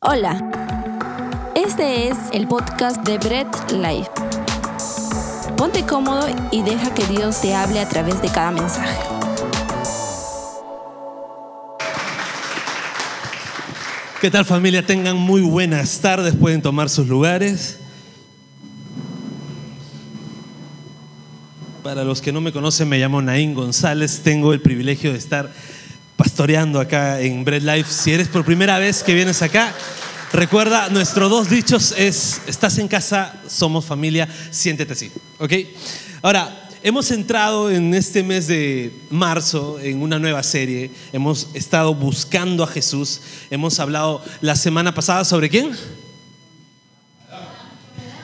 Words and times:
Hola, 0.00 0.40
este 1.56 2.06
es 2.08 2.16
el 2.32 2.46
podcast 2.46 3.04
de 3.04 3.18
Bread 3.18 3.48
Life. 3.72 4.08
Ponte 5.56 5.84
cómodo 5.86 6.28
y 6.52 6.62
deja 6.62 6.94
que 6.94 7.04
Dios 7.06 7.40
te 7.40 7.52
hable 7.52 7.80
a 7.80 7.88
través 7.88 8.22
de 8.22 8.28
cada 8.28 8.52
mensaje. 8.52 8.96
¿Qué 14.20 14.30
tal 14.30 14.44
familia? 14.44 14.86
Tengan 14.86 15.16
muy 15.16 15.40
buenas 15.40 15.98
tardes, 15.98 16.36
pueden 16.36 16.62
tomar 16.62 16.90
sus 16.90 17.08
lugares. 17.08 17.80
Para 21.82 22.04
los 22.04 22.20
que 22.20 22.32
no 22.32 22.40
me 22.40 22.52
conocen, 22.52 22.88
me 22.88 23.00
llamo 23.00 23.20
Naín 23.20 23.52
González, 23.52 24.20
tengo 24.22 24.52
el 24.52 24.60
privilegio 24.60 25.10
de 25.10 25.18
estar 25.18 25.50
pastoreando 26.18 26.80
acá 26.80 27.20
en 27.20 27.44
Bread 27.44 27.62
Life. 27.62 27.92
Si 27.92 28.12
eres 28.12 28.26
por 28.26 28.44
primera 28.44 28.76
vez 28.80 29.04
que 29.04 29.14
vienes 29.14 29.40
acá, 29.40 29.72
recuerda, 30.32 30.88
nuestros 30.88 31.30
dos 31.30 31.48
dichos 31.48 31.94
es, 31.96 32.42
estás 32.48 32.76
en 32.78 32.88
casa, 32.88 33.40
somos 33.46 33.84
familia, 33.84 34.28
siéntete 34.50 34.94
así, 34.94 35.12
¿ok? 35.38 35.52
Ahora, 36.20 36.68
hemos 36.82 37.12
entrado 37.12 37.70
en 37.70 37.94
este 37.94 38.24
mes 38.24 38.48
de 38.48 38.92
marzo 39.10 39.78
en 39.80 40.02
una 40.02 40.18
nueva 40.18 40.42
serie, 40.42 40.90
hemos 41.12 41.50
estado 41.54 41.94
buscando 41.94 42.64
a 42.64 42.66
Jesús, 42.66 43.20
hemos 43.48 43.78
hablado 43.78 44.20
la 44.40 44.56
semana 44.56 44.92
pasada 44.92 45.24
sobre 45.24 45.48
quién? 45.48 45.70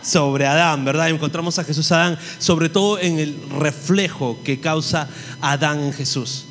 sobre 0.02 0.46
Adán, 0.46 0.84
¿verdad? 0.84 1.08
Encontramos 1.08 1.58
a 1.58 1.64
Jesús 1.64 1.90
Adán, 1.90 2.18
sobre 2.38 2.68
todo 2.68 2.98
en 2.98 3.18
el 3.18 3.38
reflejo 3.58 4.38
que 4.44 4.60
causa 4.60 5.08
Adán 5.40 5.80
en 5.80 5.94
Jesús. 5.94 6.44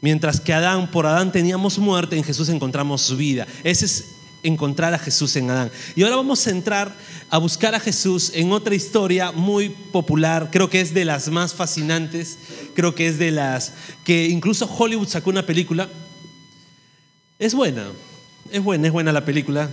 Mientras 0.00 0.40
que 0.40 0.52
Adán, 0.52 0.90
por 0.90 1.06
Adán 1.06 1.32
teníamos 1.32 1.78
muerte, 1.78 2.16
en 2.16 2.24
Jesús 2.24 2.48
encontramos 2.48 3.16
vida. 3.16 3.46
Ese 3.64 3.86
es 3.86 4.04
encontrar 4.42 4.94
a 4.94 4.98
Jesús 4.98 5.34
en 5.36 5.50
Adán. 5.50 5.70
Y 5.96 6.02
ahora 6.02 6.16
vamos 6.16 6.46
a 6.46 6.50
entrar 6.50 6.94
a 7.30 7.38
buscar 7.38 7.74
a 7.74 7.80
Jesús 7.80 8.30
en 8.34 8.52
otra 8.52 8.74
historia 8.74 9.32
muy 9.32 9.68
popular, 9.68 10.48
creo 10.50 10.70
que 10.70 10.80
es 10.80 10.94
de 10.94 11.04
las 11.04 11.28
más 11.28 11.54
fascinantes, 11.54 12.38
creo 12.74 12.94
que 12.94 13.08
es 13.08 13.18
de 13.18 13.30
las 13.30 13.72
que 14.04 14.26
incluso 14.26 14.66
Hollywood 14.66 15.08
sacó 15.08 15.30
una 15.30 15.44
película. 15.44 15.88
Es 17.38 17.54
buena, 17.54 17.86
es 18.50 18.62
buena, 18.62 18.86
es 18.86 18.92
buena 18.92 19.12
la 19.12 19.24
película. 19.24 19.68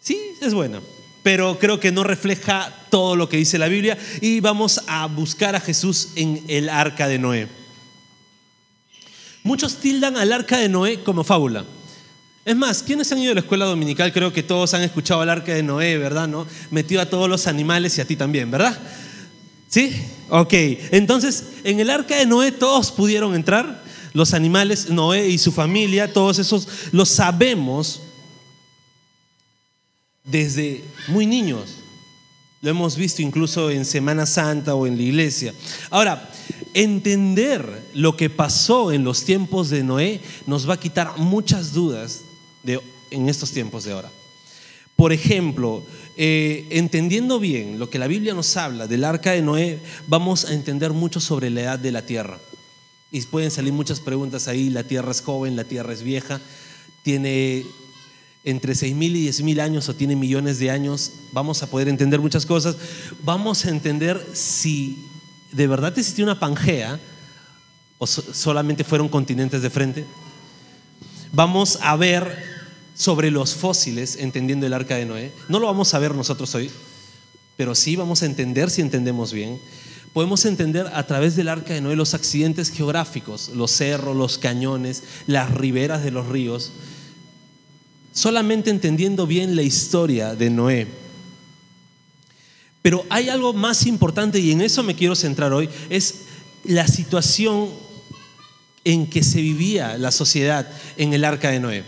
Sí, 0.00 0.18
es 0.40 0.54
buena, 0.54 0.80
pero 1.22 1.58
creo 1.58 1.78
que 1.78 1.92
no 1.92 2.02
refleja 2.02 2.74
todo 2.90 3.14
lo 3.14 3.28
que 3.28 3.36
dice 3.36 3.58
la 3.58 3.68
Biblia 3.68 3.96
y 4.20 4.40
vamos 4.40 4.80
a 4.86 5.06
buscar 5.06 5.54
a 5.54 5.60
Jesús 5.60 6.08
en 6.16 6.42
el 6.48 6.68
arca 6.68 7.06
de 7.06 7.18
Noé. 7.18 7.61
Muchos 9.42 9.76
tildan 9.76 10.16
al 10.16 10.32
arca 10.32 10.58
de 10.58 10.68
Noé 10.68 11.02
como 11.02 11.24
fábula. 11.24 11.64
Es 12.44 12.56
más, 12.56 12.82
¿quiénes 12.82 13.10
han 13.12 13.18
ido 13.18 13.32
a 13.32 13.34
la 13.34 13.40
escuela 13.40 13.66
dominical? 13.66 14.12
Creo 14.12 14.32
que 14.32 14.42
todos 14.42 14.74
han 14.74 14.82
escuchado 14.82 15.20
al 15.20 15.30
arca 15.30 15.54
de 15.54 15.62
Noé, 15.62 15.98
¿verdad? 15.98 16.26
¿No? 16.26 16.46
Metió 16.70 17.00
a 17.00 17.06
todos 17.06 17.28
los 17.28 17.46
animales 17.46 17.96
y 17.98 18.00
a 18.00 18.04
ti 18.04 18.16
también, 18.16 18.50
¿verdad? 18.50 18.78
¿Sí? 19.68 19.94
Ok. 20.28 20.52
Entonces, 20.90 21.44
en 21.64 21.80
el 21.80 21.90
arca 21.90 22.16
de 22.16 22.26
Noé 22.26 22.52
todos 22.52 22.90
pudieron 22.90 23.34
entrar, 23.34 23.82
los 24.12 24.34
animales, 24.34 24.90
Noé 24.90 25.28
y 25.28 25.38
su 25.38 25.52
familia, 25.52 26.12
todos 26.12 26.38
esos 26.38 26.68
los 26.92 27.08
sabemos 27.08 28.02
desde 30.24 30.84
muy 31.08 31.26
niños. 31.26 31.81
Lo 32.62 32.70
hemos 32.70 32.96
visto 32.96 33.22
incluso 33.22 33.70
en 33.70 33.84
Semana 33.84 34.24
Santa 34.24 34.76
o 34.76 34.86
en 34.86 34.96
la 34.96 35.02
iglesia. 35.02 35.52
Ahora, 35.90 36.30
entender 36.74 37.90
lo 37.92 38.16
que 38.16 38.30
pasó 38.30 38.92
en 38.92 39.02
los 39.02 39.24
tiempos 39.24 39.68
de 39.68 39.82
Noé 39.82 40.20
nos 40.46 40.68
va 40.68 40.74
a 40.74 40.80
quitar 40.80 41.18
muchas 41.18 41.72
dudas 41.72 42.20
de, 42.62 42.80
en 43.10 43.28
estos 43.28 43.50
tiempos 43.50 43.82
de 43.82 43.92
ahora. 43.92 44.12
Por 44.94 45.12
ejemplo, 45.12 45.82
eh, 46.16 46.68
entendiendo 46.70 47.40
bien 47.40 47.80
lo 47.80 47.90
que 47.90 47.98
la 47.98 48.06
Biblia 48.06 48.32
nos 48.32 48.56
habla 48.56 48.86
del 48.86 49.02
arca 49.02 49.32
de 49.32 49.42
Noé, 49.42 49.80
vamos 50.06 50.44
a 50.44 50.54
entender 50.54 50.92
mucho 50.92 51.18
sobre 51.18 51.50
la 51.50 51.62
edad 51.62 51.78
de 51.80 51.90
la 51.90 52.06
tierra. 52.06 52.38
Y 53.10 53.22
pueden 53.22 53.50
salir 53.50 53.72
muchas 53.72 53.98
preguntas 53.98 54.46
ahí, 54.46 54.70
la 54.70 54.84
tierra 54.84 55.10
es 55.10 55.20
joven, 55.20 55.56
la 55.56 55.64
tierra 55.64 55.92
es 55.92 56.04
vieja, 56.04 56.40
tiene 57.02 57.66
entre 58.44 58.72
6.000 58.72 59.16
y 59.16 59.28
10.000 59.28 59.60
años 59.60 59.88
o 59.88 59.94
tiene 59.94 60.16
millones 60.16 60.58
de 60.58 60.70
años, 60.70 61.12
vamos 61.32 61.62
a 61.62 61.68
poder 61.68 61.88
entender 61.88 62.20
muchas 62.20 62.44
cosas. 62.44 62.76
Vamos 63.22 63.64
a 63.64 63.70
entender 63.70 64.24
si 64.32 65.06
de 65.52 65.66
verdad 65.66 65.96
existió 65.96 66.24
una 66.24 66.40
Pangea 66.40 66.98
o 67.98 68.06
solamente 68.06 68.82
fueron 68.82 69.08
continentes 69.08 69.62
de 69.62 69.70
frente. 69.70 70.04
Vamos 71.30 71.78
a 71.82 71.96
ver 71.96 72.52
sobre 72.94 73.30
los 73.30 73.54
fósiles, 73.54 74.16
entendiendo 74.16 74.66
el 74.66 74.72
arca 74.72 74.96
de 74.96 75.06
Noé. 75.06 75.32
No 75.48 75.60
lo 75.60 75.66
vamos 75.66 75.94
a 75.94 75.98
ver 75.98 76.14
nosotros 76.14 76.54
hoy, 76.54 76.70
pero 77.56 77.74
sí 77.74 77.96
vamos 77.96 78.22
a 78.22 78.26
entender 78.26 78.70
si 78.70 78.80
entendemos 78.80 79.32
bien. 79.32 79.60
Podemos 80.12 80.44
entender 80.44 80.88
a 80.92 81.06
través 81.06 81.36
del 81.36 81.48
arca 81.48 81.72
de 81.74 81.80
Noé 81.80 81.96
los 81.96 82.12
accidentes 82.12 82.70
geográficos, 82.70 83.50
los 83.54 83.70
cerros, 83.70 84.16
los 84.16 84.36
cañones, 84.36 85.04
las 85.26 85.54
riberas 85.54 86.02
de 86.02 86.10
los 86.10 86.26
ríos 86.26 86.72
solamente 88.12 88.70
entendiendo 88.70 89.26
bien 89.26 89.56
la 89.56 89.62
historia 89.62 90.34
de 90.34 90.50
Noé. 90.50 90.86
Pero 92.82 93.04
hay 93.08 93.28
algo 93.28 93.52
más 93.52 93.86
importante 93.86 94.40
y 94.40 94.50
en 94.50 94.60
eso 94.60 94.82
me 94.82 94.94
quiero 94.94 95.14
centrar 95.14 95.52
hoy, 95.52 95.68
es 95.88 96.22
la 96.64 96.86
situación 96.86 97.70
en 98.84 99.08
que 99.08 99.22
se 99.22 99.40
vivía 99.40 99.96
la 99.98 100.10
sociedad 100.10 100.68
en 100.96 101.12
el 101.12 101.24
arca 101.24 101.50
de 101.50 101.60
Noé. 101.60 101.84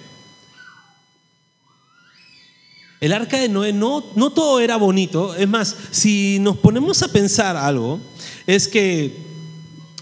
El 3.00 3.12
arca 3.12 3.38
de 3.38 3.48
Noé 3.48 3.72
no, 3.72 4.04
no 4.14 4.30
todo 4.30 4.60
era 4.60 4.76
bonito, 4.76 5.34
es 5.34 5.48
más, 5.48 5.76
si 5.91 6.38
nos 6.41 6.56
ponemos 6.56 7.02
a 7.02 7.08
pensar 7.08 7.56
algo, 7.56 8.00
es 8.46 8.68
que 8.68 9.14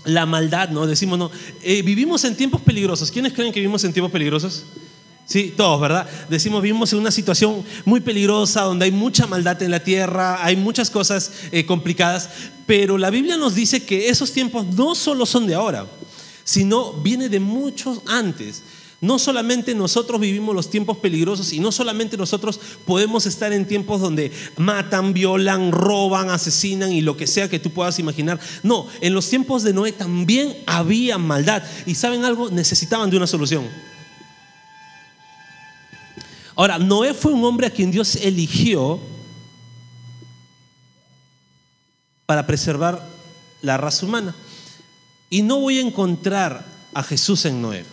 la 0.04 0.26
maldad, 0.26 0.68
¿no? 0.68 0.86
Decimos, 0.86 1.18
no, 1.18 1.30
eh, 1.62 1.82
vivimos 1.82 2.24
en 2.24 2.36
tiempos 2.36 2.60
peligrosos. 2.60 3.10
¿Quiénes 3.10 3.32
creen 3.32 3.52
que 3.52 3.60
vivimos 3.60 3.82
en 3.84 3.92
tiempos 3.92 4.12
peligrosos? 4.12 4.64
Sí, 5.24 5.54
todos, 5.56 5.80
¿verdad? 5.80 6.06
Decimos, 6.28 6.62
vivimos 6.62 6.92
en 6.92 6.98
una 6.98 7.10
situación 7.10 7.64
muy 7.84 8.00
peligrosa, 8.00 8.62
donde 8.62 8.86
hay 8.86 8.90
mucha 8.90 9.26
maldad 9.26 9.62
en 9.62 9.70
la 9.70 9.82
tierra, 9.82 10.44
hay 10.44 10.56
muchas 10.56 10.90
cosas 10.90 11.32
eh, 11.52 11.64
complicadas, 11.64 12.28
pero 12.66 12.98
la 12.98 13.10
Biblia 13.10 13.36
nos 13.36 13.54
dice 13.54 13.84
que 13.84 14.08
esos 14.08 14.32
tiempos 14.32 14.66
no 14.66 14.94
solo 14.94 15.24
son 15.24 15.46
de 15.46 15.54
ahora, 15.54 15.86
sino 16.44 16.92
viene 16.94 17.28
de 17.28 17.40
muchos 17.40 18.00
antes. 18.06 18.62
No 19.00 19.18
solamente 19.18 19.74
nosotros 19.74 20.20
vivimos 20.20 20.54
los 20.54 20.70
tiempos 20.70 20.96
peligrosos 20.98 21.52
y 21.52 21.58
no 21.58 21.72
solamente 21.72 22.16
nosotros 22.16 22.60
podemos 22.84 23.26
estar 23.26 23.52
en 23.52 23.66
tiempos 23.66 24.00
donde 24.00 24.30
matan, 24.56 25.12
violan, 25.12 25.72
roban, 25.72 26.30
asesinan 26.30 26.92
y 26.92 27.00
lo 27.00 27.16
que 27.16 27.26
sea 27.26 27.50
que 27.50 27.58
tú 27.58 27.70
puedas 27.70 27.98
imaginar. 27.98 28.38
No, 28.62 28.86
en 29.00 29.12
los 29.12 29.28
tiempos 29.28 29.64
de 29.64 29.72
Noé 29.72 29.90
también 29.90 30.56
había 30.66 31.18
maldad 31.18 31.64
y 31.84 31.96
saben 31.96 32.24
algo, 32.24 32.48
necesitaban 32.50 33.10
de 33.10 33.16
una 33.16 33.26
solución. 33.26 33.64
Ahora, 36.54 36.78
Noé 36.78 37.14
fue 37.14 37.32
un 37.32 37.44
hombre 37.44 37.66
a 37.66 37.70
quien 37.70 37.90
Dios 37.90 38.16
eligió 38.16 39.00
para 42.26 42.46
preservar 42.46 43.06
la 43.62 43.76
raza 43.76 44.06
humana. 44.06 44.34
Y 45.30 45.42
no 45.42 45.60
voy 45.60 45.78
a 45.78 45.82
encontrar 45.82 46.64
a 46.92 47.02
Jesús 47.02 47.44
en 47.46 47.62
Noé. 47.62 47.84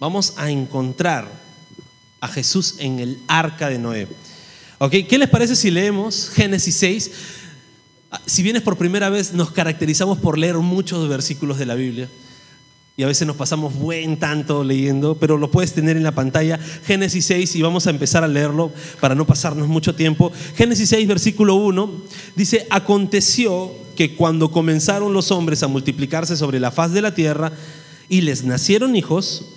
Vamos 0.00 0.34
a 0.36 0.50
encontrar 0.50 1.30
a 2.20 2.28
Jesús 2.28 2.76
en 2.78 2.98
el 2.98 3.18
arca 3.26 3.68
de 3.68 3.78
Noé. 3.78 4.08
¿Qué 4.90 5.18
les 5.18 5.28
parece 5.28 5.56
si 5.56 5.70
leemos 5.70 6.30
Génesis 6.30 6.76
6? 6.76 7.10
Si 8.26 8.42
vienes 8.42 8.62
por 8.62 8.76
primera 8.76 9.08
vez, 9.08 9.32
nos 9.32 9.50
caracterizamos 9.50 10.18
por 10.18 10.38
leer 10.38 10.56
muchos 10.56 11.08
versículos 11.08 11.58
de 11.58 11.66
la 11.66 11.74
Biblia 11.74 12.08
y 12.96 13.02
a 13.02 13.08
veces 13.08 13.26
nos 13.26 13.36
pasamos 13.36 13.74
buen 13.74 14.18
tanto 14.18 14.62
leyendo, 14.62 15.16
pero 15.16 15.36
lo 15.36 15.50
puedes 15.50 15.72
tener 15.72 15.96
en 15.96 16.04
la 16.04 16.14
pantalla, 16.14 16.58
Génesis 16.84 17.24
6, 17.26 17.56
y 17.56 17.62
vamos 17.62 17.86
a 17.86 17.90
empezar 17.90 18.22
a 18.22 18.28
leerlo 18.28 18.72
para 19.00 19.16
no 19.16 19.26
pasarnos 19.26 19.66
mucho 19.66 19.96
tiempo. 19.96 20.30
Génesis 20.54 20.90
6, 20.90 21.08
versículo 21.08 21.56
1, 21.56 21.90
dice, 22.36 22.66
aconteció 22.70 23.72
que 23.96 24.14
cuando 24.14 24.52
comenzaron 24.52 25.12
los 25.12 25.32
hombres 25.32 25.62
a 25.62 25.68
multiplicarse 25.68 26.36
sobre 26.36 26.60
la 26.60 26.70
faz 26.70 26.92
de 26.92 27.02
la 27.02 27.14
tierra 27.14 27.52
y 28.08 28.20
les 28.20 28.44
nacieron 28.44 28.94
hijos, 28.94 29.53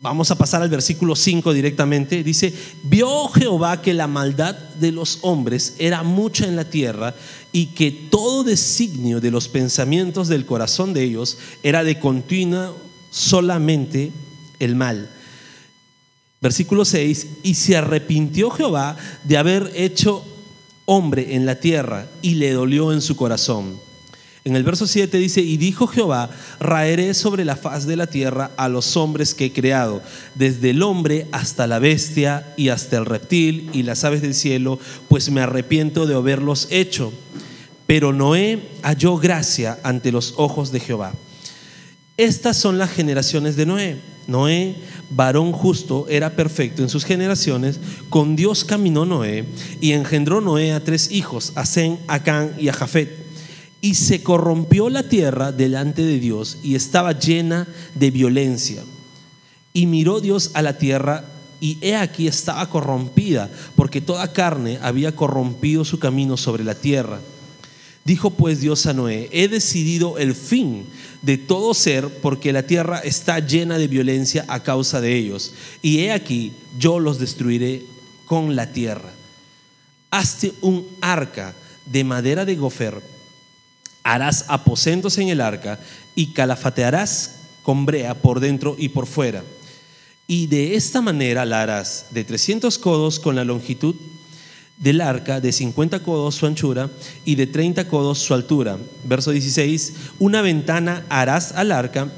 Vamos 0.00 0.30
a 0.30 0.38
pasar 0.38 0.62
al 0.62 0.68
versículo 0.68 1.16
5 1.16 1.52
directamente. 1.52 2.22
Dice, 2.22 2.54
vio 2.84 3.28
Jehová 3.30 3.82
que 3.82 3.94
la 3.94 4.06
maldad 4.06 4.54
de 4.54 4.92
los 4.92 5.18
hombres 5.22 5.74
era 5.78 6.04
mucha 6.04 6.46
en 6.46 6.54
la 6.54 6.70
tierra 6.70 7.16
y 7.50 7.66
que 7.66 7.90
todo 7.90 8.44
designio 8.44 9.20
de 9.20 9.32
los 9.32 9.48
pensamientos 9.48 10.28
del 10.28 10.46
corazón 10.46 10.94
de 10.94 11.02
ellos 11.02 11.38
era 11.64 11.82
de 11.82 11.98
continua 11.98 12.72
solamente 13.10 14.12
el 14.60 14.76
mal. 14.76 15.10
Versículo 16.40 16.84
6, 16.84 17.26
y 17.42 17.54
se 17.54 17.76
arrepintió 17.76 18.50
Jehová 18.50 18.96
de 19.24 19.36
haber 19.36 19.72
hecho 19.74 20.24
hombre 20.84 21.34
en 21.34 21.44
la 21.44 21.58
tierra 21.58 22.06
y 22.22 22.36
le 22.36 22.52
dolió 22.52 22.92
en 22.92 23.02
su 23.02 23.16
corazón. 23.16 23.87
En 24.48 24.56
el 24.56 24.64
verso 24.64 24.86
7 24.86 25.18
dice, 25.18 25.42
y 25.42 25.58
dijo 25.58 25.86
Jehová, 25.86 26.30
raeré 26.58 27.12
sobre 27.12 27.44
la 27.44 27.54
faz 27.54 27.86
de 27.86 27.96
la 27.96 28.06
tierra 28.06 28.50
a 28.56 28.70
los 28.70 28.96
hombres 28.96 29.34
que 29.34 29.44
he 29.44 29.52
creado, 29.52 30.00
desde 30.36 30.70
el 30.70 30.82
hombre 30.82 31.26
hasta 31.32 31.66
la 31.66 31.78
bestia 31.78 32.54
y 32.56 32.70
hasta 32.70 32.96
el 32.96 33.04
reptil 33.04 33.68
y 33.74 33.82
las 33.82 34.04
aves 34.04 34.22
del 34.22 34.32
cielo, 34.32 34.78
pues 35.06 35.30
me 35.30 35.42
arrepiento 35.42 36.06
de 36.06 36.14
haberlos 36.14 36.66
hecho. 36.70 37.12
Pero 37.86 38.14
Noé 38.14 38.62
halló 38.80 39.18
gracia 39.18 39.78
ante 39.82 40.12
los 40.12 40.32
ojos 40.38 40.72
de 40.72 40.80
Jehová. 40.80 41.12
Estas 42.16 42.56
son 42.56 42.78
las 42.78 42.90
generaciones 42.90 43.54
de 43.54 43.66
Noé. 43.66 43.98
Noé, 44.28 44.76
varón 45.10 45.52
justo, 45.52 46.06
era 46.08 46.30
perfecto 46.30 46.82
en 46.82 46.88
sus 46.88 47.04
generaciones. 47.04 47.80
Con 48.08 48.34
Dios 48.34 48.64
caminó 48.64 49.04
Noé 49.04 49.44
y 49.82 49.92
engendró 49.92 50.40
Noé 50.40 50.72
a 50.72 50.82
tres 50.82 51.12
hijos, 51.12 51.52
a 51.54 51.66
Zen, 51.66 51.98
a 52.06 52.22
Can 52.22 52.54
y 52.58 52.68
a 52.68 52.72
Jafet. 52.72 53.27
Y 53.80 53.94
se 53.94 54.22
corrompió 54.22 54.90
la 54.90 55.08
tierra 55.08 55.52
delante 55.52 56.04
de 56.04 56.18
Dios 56.18 56.58
y 56.62 56.74
estaba 56.74 57.12
llena 57.12 57.68
de 57.94 58.10
violencia. 58.10 58.82
Y 59.72 59.86
miró 59.86 60.20
Dios 60.20 60.50
a 60.54 60.62
la 60.62 60.78
tierra 60.78 61.24
y 61.60 61.78
he 61.80 61.96
aquí 61.96 62.28
estaba 62.28 62.68
corrompida, 62.70 63.50
porque 63.74 64.00
toda 64.00 64.32
carne 64.32 64.78
había 64.82 65.14
corrompido 65.14 65.84
su 65.84 65.98
camino 65.98 66.36
sobre 66.36 66.64
la 66.64 66.74
tierra. 66.74 67.20
Dijo 68.04 68.30
pues 68.30 68.60
Dios 68.60 68.86
a 68.86 68.94
Noé, 68.94 69.28
he 69.32 69.48
decidido 69.48 70.16
el 70.16 70.34
fin 70.34 70.86
de 71.20 71.36
todo 71.36 71.74
ser 71.74 72.08
porque 72.08 72.54
la 72.54 72.62
tierra 72.62 73.00
está 73.00 73.38
llena 73.40 73.76
de 73.76 73.86
violencia 73.86 74.46
a 74.48 74.62
causa 74.62 75.00
de 75.00 75.14
ellos. 75.14 75.52
Y 75.82 75.98
he 75.98 76.12
aquí, 76.12 76.52
yo 76.78 77.00
los 77.00 77.18
destruiré 77.18 77.82
con 78.24 78.56
la 78.56 78.72
tierra. 78.72 79.12
Hazte 80.10 80.54
un 80.62 80.86
arca 81.02 81.54
de 81.84 82.04
madera 82.04 82.46
de 82.46 82.56
gofer, 82.56 83.02
harás 84.02 84.44
aposentos 84.48 85.18
en 85.18 85.28
el 85.28 85.40
arca 85.40 85.78
y 86.14 86.32
calafatearás 86.32 87.36
con 87.62 87.86
brea 87.86 88.14
por 88.14 88.40
dentro 88.40 88.76
y 88.78 88.88
por 88.90 89.06
fuera. 89.06 89.42
Y 90.26 90.46
de 90.46 90.74
esta 90.74 91.00
manera 91.00 91.44
la 91.44 91.62
harás 91.62 92.06
de 92.10 92.24
300 92.24 92.78
codos 92.78 93.18
con 93.18 93.36
la 93.36 93.44
longitud 93.44 93.94
del 94.78 95.00
arca 95.00 95.40
de 95.40 95.52
50 95.52 96.02
codos 96.02 96.36
su 96.36 96.46
anchura 96.46 96.90
y 97.24 97.34
de 97.34 97.46
30 97.46 97.88
codos 97.88 98.18
su 98.18 98.34
altura. 98.34 98.78
Verso 99.04 99.30
16, 99.30 99.94
una 100.18 100.42
ventana 100.42 101.04
harás 101.08 101.52
al 101.52 101.72
arca 101.72 102.08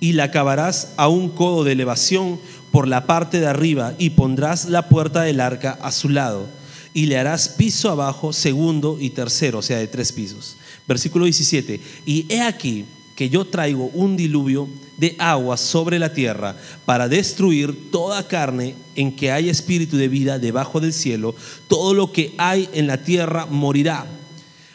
y 0.00 0.14
la 0.14 0.24
acabarás 0.24 0.94
a 0.96 1.08
un 1.08 1.28
codo 1.28 1.64
de 1.64 1.72
elevación 1.72 2.40
por 2.70 2.88
la 2.88 3.06
parte 3.06 3.38
de 3.38 3.46
arriba 3.46 3.94
y 3.98 4.10
pondrás 4.10 4.64
la 4.66 4.88
puerta 4.88 5.22
del 5.22 5.40
arca 5.40 5.78
a 5.80 5.92
su 5.92 6.08
lado 6.08 6.48
y 6.94 7.06
le 7.06 7.18
harás 7.18 7.48
piso 7.48 7.90
abajo, 7.90 8.32
segundo 8.32 8.98
y 9.00 9.10
tercero, 9.10 9.58
o 9.58 9.62
sea, 9.62 9.78
de 9.78 9.86
tres 9.86 10.12
pisos. 10.12 10.56
Versículo 10.86 11.24
17, 11.24 11.80
y 12.06 12.26
he 12.28 12.40
aquí 12.42 12.84
que 13.14 13.28
yo 13.28 13.44
traigo 13.44 13.86
un 13.94 14.16
diluvio 14.16 14.68
de 14.96 15.14
agua 15.18 15.56
sobre 15.56 15.98
la 15.98 16.12
tierra 16.12 16.56
para 16.84 17.08
destruir 17.08 17.90
toda 17.90 18.26
carne 18.26 18.74
en 18.94 19.14
que 19.14 19.30
haya 19.30 19.50
espíritu 19.50 19.96
de 19.96 20.08
vida 20.08 20.38
debajo 20.38 20.80
del 20.80 20.92
cielo. 20.92 21.34
Todo 21.68 21.94
lo 21.94 22.12
que 22.12 22.34
hay 22.38 22.68
en 22.72 22.86
la 22.86 23.02
tierra 23.02 23.46
morirá. 23.46 24.06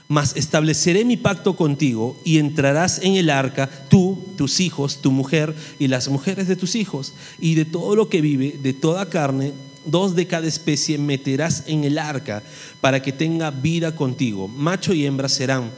Mas 0.10 0.38
estableceré 0.38 1.04
mi 1.04 1.18
pacto 1.18 1.58
contigo 1.58 2.18
y 2.24 2.38
entrarás 2.38 3.00
en 3.04 3.16
el 3.16 3.30
arca, 3.30 3.70
tú, 3.90 4.18
tus 4.38 4.62
hijos, 4.62 5.02
tu 5.02 5.12
mujer 5.12 5.54
y 5.80 5.90
las 5.90 6.08
mujeres 6.08 6.48
de 6.48 6.56
tus 6.56 6.76
hijos. 6.76 7.14
Y 7.40 7.56
de 7.56 7.66
todo 7.66 7.96
lo 7.96 8.08
que 8.08 8.22
vive, 8.22 8.58
de 8.62 8.72
toda 8.72 9.10
carne, 9.10 9.52
dos 9.86 10.16
de 10.16 10.28
cada 10.28 10.48
especie 10.48 10.98
meterás 10.98 11.64
en 11.68 11.84
el 11.84 11.98
arca 11.98 12.42
para 12.80 13.02
que 13.02 13.12
tenga 13.12 13.52
vida 13.52 13.96
contigo. 13.96 14.48
Macho 14.48 14.94
y 14.94 15.06
hembra 15.06 15.28
serán 15.28 15.72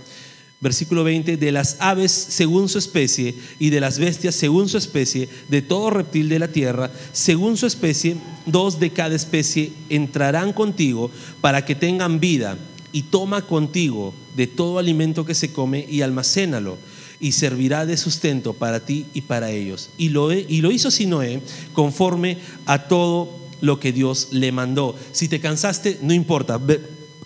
Versículo 0.62 1.06
20, 1.06 1.38
de 1.38 1.52
las 1.54 1.78
aves 1.80 2.12
según 2.12 2.68
su 2.68 2.80
especie 2.80 3.34
y 3.60 3.70
de 3.70 3.80
las 3.80 3.98
bestias 3.98 4.36
según 4.36 4.68
su 4.68 4.78
especie, 4.78 5.30
de 5.48 5.62
todo 5.62 5.90
reptil 5.90 6.28
de 6.28 6.40
la 6.40 6.50
tierra, 6.50 6.92
según 7.14 7.56
su 7.56 7.66
especie, 7.66 8.18
dos 8.46 8.78
de 8.78 8.92
cada 8.92 9.16
especie 9.16 9.72
entrarán 9.90 10.52
contigo 10.52 11.12
para 11.40 11.64
que 11.64 11.76
tengan 11.76 12.20
vida 12.20 12.58
y 12.92 13.04
toma 13.04 13.46
contigo 13.46 14.14
de 14.36 14.48
todo 14.48 14.80
alimento 14.80 15.26
que 15.26 15.36
se 15.36 15.54
come 15.54 15.86
y 15.90 16.02
almacénalo 16.02 16.78
y 17.22 17.34
servirá 17.34 17.86
de 17.86 17.96
sustento 17.96 18.54
para 18.54 18.82
ti 18.82 19.06
y 19.14 19.22
para 19.22 19.52
ellos. 19.52 19.90
Y 19.98 20.10
lo, 20.10 20.34
y 20.34 20.62
lo 20.62 20.72
hizo 20.72 20.92
Sinoé 20.92 21.42
conforme 21.72 22.38
a 22.66 22.88
todo 22.88 23.38
lo 23.62 23.80
que 23.80 23.92
Dios 23.92 24.30
le 24.32 24.52
mandó. 24.52 24.96
Si 25.12 25.28
te 25.28 25.40
cansaste, 25.40 26.00
no 26.02 26.14
importa. 26.14 26.60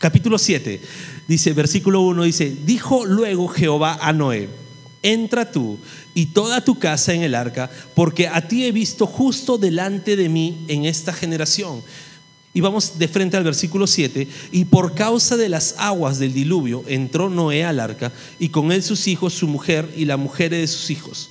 Capítulo 0.03 0.38
7 0.38 0.81
dice, 1.29 1.53
versículo 1.53 2.01
1 2.01 2.23
dice, 2.23 2.53
dijo 2.65 3.05
luego 3.05 3.47
Jehová 3.47 4.00
a 4.01 4.11
Noé, 4.11 4.50
entra 5.01 5.50
tú 5.50 5.79
y 6.13 6.25
toda 6.25 6.61
tu 6.61 6.77
casa 6.77 7.13
en 7.13 7.23
el 7.23 7.33
arca, 7.33 7.71
porque 7.95 8.27
a 8.27 8.45
ti 8.45 8.65
he 8.65 8.73
visto 8.73 9.07
justo 9.07 9.57
delante 9.57 10.17
de 10.17 10.27
mí 10.27 10.65
en 10.67 10.83
esta 10.83 11.13
generación. 11.13 11.81
Y 12.53 12.59
vamos 12.59 13.00
de 13.00 13.07
frente 13.07 13.38
al 13.38 13.45
versículo 13.45 13.88
7, 13.88 14.27
y 14.51 14.65
por 14.65 14.94
causa 14.94 15.38
de 15.38 15.47
las 15.47 15.75
aguas 15.77 16.19
del 16.19 16.33
diluvio 16.33 16.83
entró 16.89 17.29
Noé 17.29 17.63
al 17.63 17.79
arca, 17.79 18.11
y 18.39 18.50
con 18.50 18.73
él 18.73 18.83
sus 18.83 19.07
hijos, 19.07 19.33
su 19.33 19.47
mujer 19.47 19.89
y 19.95 20.03
la 20.03 20.17
mujer 20.17 20.51
de 20.51 20.67
sus 20.67 20.89
hijos. 20.89 21.29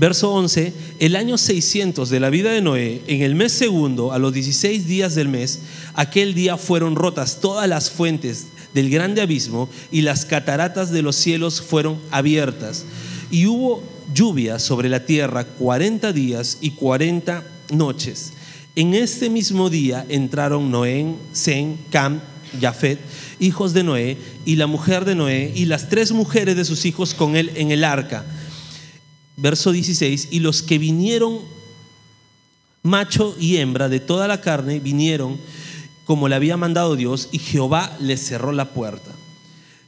Verso 0.00 0.32
11, 0.32 0.72
el 0.98 1.14
año 1.14 1.36
600 1.36 2.08
de 2.08 2.20
la 2.20 2.30
vida 2.30 2.52
de 2.52 2.62
Noé, 2.62 3.02
en 3.06 3.20
el 3.20 3.34
mes 3.34 3.52
segundo, 3.52 4.12
a 4.12 4.18
los 4.18 4.32
16 4.32 4.86
días 4.86 5.14
del 5.14 5.28
mes, 5.28 5.58
aquel 5.92 6.32
día 6.32 6.56
fueron 6.56 6.96
rotas 6.96 7.40
todas 7.42 7.68
las 7.68 7.90
fuentes 7.90 8.46
del 8.72 8.88
grande 8.88 9.20
abismo 9.20 9.68
y 9.92 10.00
las 10.00 10.24
cataratas 10.24 10.90
de 10.90 11.02
los 11.02 11.16
cielos 11.16 11.60
fueron 11.60 11.98
abiertas. 12.10 12.86
Y 13.30 13.44
hubo 13.44 13.82
lluvia 14.14 14.58
sobre 14.58 14.88
la 14.88 15.04
tierra 15.04 15.44
cuarenta 15.44 16.14
días 16.14 16.56
y 16.62 16.70
cuarenta 16.70 17.44
noches. 17.70 18.32
En 18.76 18.94
este 18.94 19.28
mismo 19.28 19.68
día 19.68 20.06
entraron 20.08 20.70
Noé, 20.70 21.14
Sen, 21.34 21.76
Cam, 21.90 22.20
Jafet, 22.58 23.00
hijos 23.38 23.74
de 23.74 23.82
Noé, 23.82 24.16
y 24.46 24.56
la 24.56 24.66
mujer 24.66 25.04
de 25.04 25.14
Noé, 25.14 25.52
y 25.54 25.66
las 25.66 25.90
tres 25.90 26.10
mujeres 26.12 26.56
de 26.56 26.64
sus 26.64 26.86
hijos 26.86 27.12
con 27.12 27.36
él 27.36 27.52
en 27.54 27.70
el 27.70 27.84
arca. 27.84 28.24
Verso 29.40 29.72
16, 29.72 30.28
y 30.30 30.40
los 30.40 30.62
que 30.62 30.76
vinieron, 30.76 31.38
macho 32.82 33.34
y 33.40 33.56
hembra 33.56 33.88
de 33.88 33.98
toda 33.98 34.28
la 34.28 34.42
carne, 34.42 34.80
vinieron 34.80 35.38
como 36.04 36.28
le 36.28 36.34
había 36.34 36.58
mandado 36.58 36.94
Dios, 36.94 37.28
y 37.32 37.38
Jehová 37.38 37.96
le 38.00 38.16
cerró 38.16 38.52
la 38.52 38.70
puerta. 38.70 39.12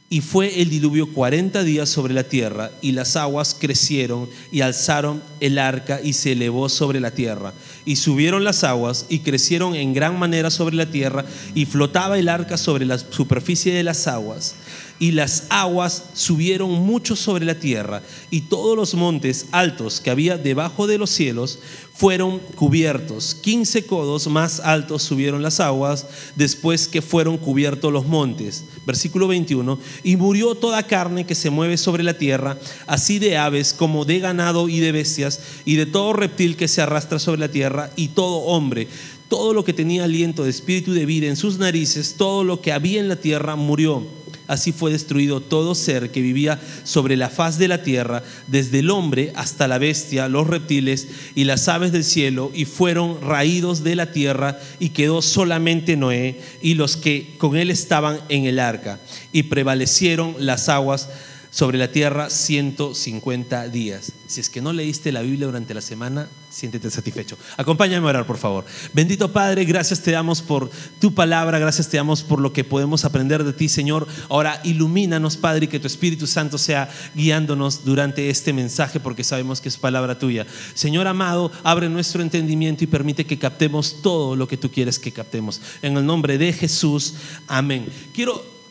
Y 0.09 0.21
fue 0.21 0.63
el 0.63 0.71
diluvio 0.71 1.13
cuarenta 1.13 1.65
días 1.65 1.89
sobre 1.89 2.15
la 2.15 2.25
tierra, 2.25 2.71
y 2.81 2.93
las 2.93 3.17
aguas 3.17 3.55
crecieron 3.59 4.29
y 4.51 4.61
alzaron 4.63 5.23
el 5.41 5.59
arca 5.59 6.01
y 6.03 6.13
se 6.13 6.33
elevó 6.33 6.69
sobre 6.69 7.01
la 7.01 7.11
tierra. 7.11 7.53
Y 7.85 7.97
subieron 7.97 8.45
las 8.45 8.63
aguas 8.65 9.07
y 9.09 9.19
crecieron 9.19 9.75
en 9.75 9.93
gran 9.93 10.19
manera 10.19 10.51
sobre 10.51 10.77
la 10.77 10.87
tierra, 10.87 11.27
y 11.55 11.67
flotaba 11.67 12.19
el 12.19 12.29
arca 12.29 12.57
sobre 12.57 12.87
la 12.87 12.99
superficie 12.99 13.75
de 13.75 13.83
las 13.83 14.07
aguas 14.07 14.55
y 14.99 15.13
las 15.13 15.45
aguas 15.49 16.05
subieron 16.15 16.71
mucho 16.71 17.17
sobre 17.17 17.45
la 17.45 17.57
tierra, 17.57 18.03
y 18.31 18.43
todos 18.43 18.77
los 18.77 18.95
montes 18.95 19.47
altos 19.53 20.01
que 20.01 20.11
había 20.11 20.39
debajo 20.39 20.87
de 20.87 20.99
los 20.99 21.11
cielos 21.11 21.59
fueron 21.95 22.39
cubiertos. 22.57 23.35
Quince 23.35 23.85
codos 23.85 24.27
más 24.27 24.61
altos 24.61 25.03
subieron 25.03 25.43
las 25.43 25.61
aguas 25.61 26.07
después 26.37 26.89
que 26.89 27.03
fueron 27.03 27.37
cubiertos 27.39 27.93
los 27.93 28.07
montes. 28.07 28.65
Versículo 28.87 29.29
21, 29.29 29.79
y 30.03 30.17
murió 30.17 30.55
toda 30.55 30.87
carne 30.87 31.27
que 31.27 31.35
se 31.35 31.51
mueve 31.51 31.77
sobre 31.77 32.03
la 32.03 32.15
tierra, 32.15 32.59
así 32.87 33.19
de 33.19 33.37
aves 33.37 33.73
como 33.73 34.05
de 34.05 34.21
ganado 34.21 34.69
y 34.69 34.81
de 34.81 34.93
bestias, 34.93 35.41
y 35.65 35.77
de 35.77 35.87
todo 35.87 36.13
reptil 36.13 36.57
que 36.57 36.69
se 36.69 36.83
arrastra 36.83 37.19
sobre 37.19 37.41
la 37.41 37.51
tierra, 37.51 37.91
y 37.97 38.09
todo 38.09 38.39
hombre 38.39 38.89
todo 39.29 39.55
lo 39.55 39.65
que 39.65 39.73
tenía 39.73 40.05
aliento 40.05 40.45
de 40.45 40.51
espíritu 40.51 40.93
de 40.93 41.07
vida 41.07 41.27
en 41.27 41.37
sus 41.37 41.59
narices, 41.59 42.17
todo 42.19 42.45
lo 42.45 42.61
que 42.61 42.71
había 42.71 43.01
en 43.01 43.09
la 43.09 43.17
tierra 43.17 43.57
murió. 43.57 44.07
Así 44.53 44.71
fue 44.71 44.93
destruido 44.93 45.41
todo 45.41 45.75
ser 45.75 46.11
que 46.11 46.21
vivía 46.21 46.61
sobre 46.85 47.17
la 47.17 47.31
faz 47.31 47.57
de 47.57 47.69
la 47.69 47.83
tierra, 47.83 48.23
desde 48.49 48.81
el 48.81 48.91
hombre 48.91 49.33
hasta 49.35 49.67
la 49.67 49.79
bestia, 49.79 50.29
los 50.29 50.47
reptiles 50.47 51.09
y 51.35 51.45
las 51.45 51.69
aves 51.69 51.91
del 51.91 52.05
cielo, 52.05 52.51
y 52.53 52.67
fueron 52.67 53.23
raídos 53.23 53.83
de 53.83 53.97
la 53.97 54.13
tierra, 54.13 54.61
y 54.79 54.91
quedó 54.91 55.23
solamente 55.23 55.97
Noé 55.97 56.39
y 56.61 56.75
los 56.75 56.99
que 56.99 57.35
con 57.39 57.57
él 57.57 57.71
estaban 57.71 58.21
en 58.29 58.45
el 58.45 58.59
arca, 58.59 59.01
y 59.33 59.45
prevalecieron 59.45 60.35
las 60.39 60.69
aguas 60.69 61.09
sobre 61.53 61.77
la 61.77 61.93
tierra 61.93 62.31
150 62.31 63.69
días. 63.69 64.13
Si 64.27 64.41
es 64.41 64.49
que 64.49 64.63
no 64.63 64.73
leíste 64.73 65.13
la 65.13 65.21
Biblia 65.21 65.47
durante 65.47 65.75
la 65.75 65.83
semana, 65.83 66.27
siéntete 66.49 66.91
satisfecho. 66.91 67.37
Acompáñame 67.59 68.07
a 68.07 68.09
orar, 68.09 68.27
por 68.27 68.39
favor. 68.39 68.65
Bendito 68.95 69.31
Padre, 69.31 69.67
gracias 69.67 70.01
te 70.01 70.13
damos 70.13 70.41
por 70.41 70.71
tu 70.99 71.13
palabra, 71.13 71.59
gracias 71.59 71.91
te 71.91 71.99
damos 71.99 72.23
por 72.23 72.41
lo 72.41 72.55
que 72.55 72.65
podemos 72.65 73.05
aprender 73.05 73.45
de 73.45 73.53
ti, 73.53 73.69
Señor. 73.69 74.09
Ahora 74.31 74.63
ilumínanos, 74.65 75.37
Padre, 75.37 75.67
y 75.67 75.69
que 75.69 75.79
tu 75.79 75.87
Espíritu 75.87 76.27
Santo 76.27 76.57
sea 76.57 76.91
guiándonos 77.15 77.85
durante 77.85 78.31
este 78.31 78.55
mensaje, 78.55 78.99
porque 78.99 79.23
sabemos 79.23 79.61
que 79.61 79.69
es 79.69 79.77
palabra 79.77 80.19
tuya. 80.19 80.47
Señor 80.73 81.07
amado, 81.07 81.53
abre 81.65 81.91
nuestro 81.91 82.23
entendimiento 82.23 82.83
y 82.83 82.87
permite 82.87 83.27
que 83.27 83.39
captemos 83.39 84.01
todo 84.01 84.37
lo 84.37 84.49
que 84.49 84.57
tú 84.57 84.71
quieres 84.71 84.99
que 84.99 85.13
captemos. 85.13 85.61
En 85.83 85.99
el 85.99 86.07
nombre 86.07 86.39
de 86.39 86.55
Jesús, 86.55 87.13
amén. 87.47 87.87
Quiero 88.15 88.62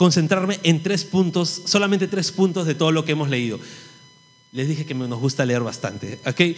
concentrarme 0.00 0.58
en 0.62 0.82
tres 0.82 1.04
puntos, 1.04 1.60
solamente 1.66 2.08
tres 2.08 2.32
puntos 2.32 2.66
de 2.66 2.74
todo 2.74 2.90
lo 2.90 3.04
que 3.04 3.12
hemos 3.12 3.28
leído. 3.28 3.60
Les 4.50 4.66
dije 4.66 4.86
que 4.86 4.94
nos 4.94 5.20
gusta 5.20 5.44
leer 5.44 5.60
bastante. 5.60 6.18
¿ok? 6.24 6.56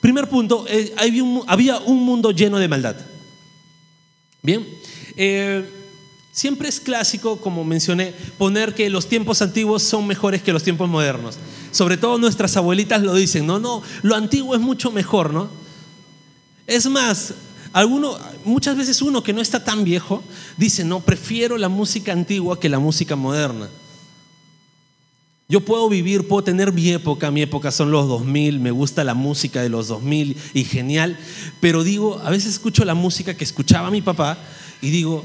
Primer 0.00 0.30
punto, 0.30 0.64
eh, 0.66 0.94
había, 0.96 1.22
un, 1.22 1.42
había, 1.46 1.78
un, 1.80 2.02
mundo 2.02 2.30
lleno 2.30 2.58
de 2.58 2.66
maldad. 2.66 2.96
Bien, 4.40 4.66
eh, 5.14 5.68
siempre 6.32 6.70
es 6.70 6.80
clásico, 6.80 7.38
como 7.38 7.64
mencioné, 7.64 8.14
poner 8.38 8.74
que 8.74 8.88
los 8.88 9.10
tiempos 9.10 9.42
antiguos 9.42 9.82
son 9.82 10.06
mejores 10.06 10.42
que 10.42 10.54
los 10.54 10.62
tiempos 10.62 10.88
modernos. 10.88 11.36
Sobre 11.70 11.98
todo 11.98 12.16
nuestras 12.16 12.56
abuelitas 12.56 13.02
lo 13.02 13.14
dicen, 13.14 13.46
no, 13.46 13.58
no, 13.58 13.82
lo 14.00 14.16
antiguo 14.16 14.54
es 14.54 14.62
mucho 14.62 14.90
mejor, 14.90 15.34
¿no? 15.34 15.50
Es 16.66 16.86
más, 16.86 17.34
alguno, 17.74 18.16
muchas 18.44 18.76
veces 18.76 19.02
uno 19.02 19.22
que 19.22 19.32
no 19.32 19.42
está 19.42 19.62
tan 19.62 19.84
viejo 19.84 20.22
dice, 20.56 20.84
no, 20.84 21.00
prefiero 21.00 21.58
la 21.58 21.68
música 21.68 22.12
antigua 22.12 22.58
que 22.58 22.68
la 22.68 22.78
música 22.78 23.16
moderna. 23.16 23.68
Yo 25.48 25.60
puedo 25.60 25.88
vivir, 25.88 26.26
puedo 26.26 26.42
tener 26.44 26.72
mi 26.72 26.88
época, 26.90 27.30
mi 27.30 27.42
época 27.42 27.70
son 27.70 27.90
los 27.90 28.08
2000, 28.08 28.60
me 28.60 28.70
gusta 28.70 29.04
la 29.04 29.12
música 29.12 29.60
de 29.60 29.68
los 29.68 29.88
2000 29.88 30.36
y 30.54 30.64
genial, 30.64 31.18
pero 31.60 31.82
digo, 31.82 32.20
a 32.24 32.30
veces 32.30 32.54
escucho 32.54 32.84
la 32.84 32.94
música 32.94 33.34
que 33.34 33.44
escuchaba 33.44 33.90
mi 33.90 34.00
papá 34.00 34.38
y 34.80 34.90
digo, 34.90 35.24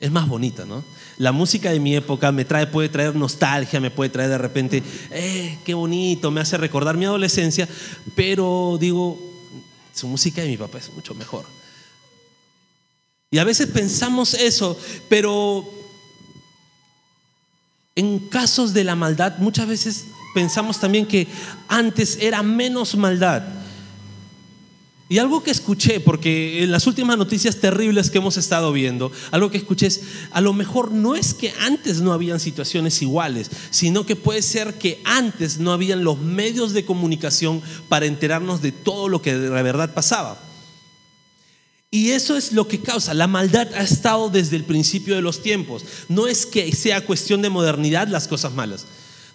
es 0.00 0.10
más 0.10 0.26
bonita, 0.26 0.64
¿no? 0.64 0.82
La 1.18 1.32
música 1.32 1.70
de 1.70 1.78
mi 1.78 1.94
época 1.94 2.32
me 2.32 2.44
trae, 2.44 2.66
puede 2.66 2.88
traer 2.88 3.14
nostalgia, 3.14 3.80
me 3.80 3.90
puede 3.90 4.10
traer 4.10 4.30
de 4.30 4.38
repente, 4.38 4.82
eh, 5.10 5.58
qué 5.64 5.74
bonito, 5.74 6.30
me 6.30 6.40
hace 6.40 6.56
recordar 6.56 6.96
mi 6.96 7.04
adolescencia, 7.04 7.68
pero 8.14 8.78
digo, 8.80 9.35
su 9.96 10.06
música 10.06 10.42
de 10.42 10.48
mi 10.48 10.56
papá 10.58 10.76
es 10.78 10.92
mucho 10.92 11.14
mejor. 11.14 11.46
Y 13.30 13.38
a 13.38 13.44
veces 13.44 13.68
pensamos 13.68 14.34
eso, 14.34 14.78
pero 15.08 15.66
en 17.94 18.18
casos 18.28 18.74
de 18.74 18.84
la 18.84 18.94
maldad, 18.94 19.38
muchas 19.38 19.66
veces 19.66 20.04
pensamos 20.34 20.78
también 20.78 21.06
que 21.06 21.26
antes 21.66 22.18
era 22.20 22.42
menos 22.42 22.94
maldad. 22.94 23.42
Y 25.08 25.18
algo 25.18 25.44
que 25.44 25.52
escuché, 25.52 26.00
porque 26.00 26.64
en 26.64 26.72
las 26.72 26.88
últimas 26.88 27.16
noticias 27.16 27.56
terribles 27.56 28.10
que 28.10 28.18
hemos 28.18 28.36
estado 28.36 28.72
viendo, 28.72 29.12
algo 29.30 29.50
que 29.50 29.58
escuché 29.58 29.86
es, 29.86 30.00
a 30.32 30.40
lo 30.40 30.52
mejor 30.52 30.90
no 30.90 31.14
es 31.14 31.32
que 31.32 31.52
antes 31.60 32.00
no 32.00 32.12
habían 32.12 32.40
situaciones 32.40 33.00
iguales, 33.02 33.50
sino 33.70 34.04
que 34.04 34.16
puede 34.16 34.42
ser 34.42 34.74
que 34.74 35.00
antes 35.04 35.58
no 35.58 35.72
habían 35.72 36.02
los 36.02 36.18
medios 36.18 36.72
de 36.72 36.84
comunicación 36.84 37.62
para 37.88 38.06
enterarnos 38.06 38.62
de 38.62 38.72
todo 38.72 39.08
lo 39.08 39.22
que 39.22 39.38
de 39.38 39.62
verdad 39.62 39.94
pasaba. 39.94 40.40
Y 41.88 42.10
eso 42.10 42.36
es 42.36 42.52
lo 42.52 42.66
que 42.66 42.80
causa. 42.80 43.14
La 43.14 43.28
maldad 43.28 43.68
ha 43.74 43.82
estado 43.82 44.28
desde 44.28 44.56
el 44.56 44.64
principio 44.64 45.14
de 45.14 45.22
los 45.22 45.40
tiempos. 45.40 45.84
No 46.08 46.26
es 46.26 46.46
que 46.46 46.74
sea 46.74 47.06
cuestión 47.06 47.42
de 47.42 47.48
modernidad 47.48 48.08
las 48.08 48.26
cosas 48.26 48.52
malas. 48.54 48.86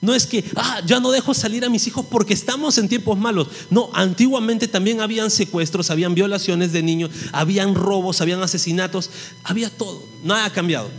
No 0.01 0.15
es 0.15 0.25
que, 0.25 0.43
ah, 0.55 0.81
ya 0.83 0.99
no 0.99 1.11
dejo 1.11 1.35
salir 1.35 1.63
a 1.63 1.69
mis 1.69 1.85
hijos 1.85 2.03
porque 2.09 2.33
estamos 2.33 2.79
en 2.79 2.89
tiempos 2.89 3.19
malos. 3.19 3.47
No, 3.69 3.91
antiguamente 3.93 4.67
también 4.67 4.99
habían 4.99 5.29
secuestros, 5.29 5.91
habían 5.91 6.15
violaciones 6.15 6.71
de 6.71 6.81
niños, 6.81 7.11
habían 7.31 7.75
robos, 7.75 8.19
habían 8.19 8.41
asesinatos, 8.41 9.11
había 9.43 9.69
todo. 9.69 10.03
Nada 10.23 10.45
ha 10.45 10.49
cambiado. 10.51 10.89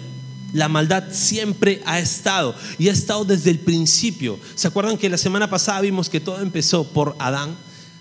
La 0.53 0.69
maldad 0.69 1.05
siempre 1.11 1.83
ha 1.85 1.99
estado 1.99 2.55
y 2.79 2.89
ha 2.89 2.93
estado 2.93 3.25
desde 3.25 3.51
el 3.51 3.59
principio. 3.59 4.39
¿Se 4.55 4.69
acuerdan 4.69 4.97
que 4.97 5.09
la 5.09 5.19
semana 5.19 5.51
pasada 5.51 5.81
vimos 5.81 6.09
que 6.09 6.21
todo 6.21 6.41
empezó 6.41 6.85
por 6.85 7.17
Adán? 7.19 7.57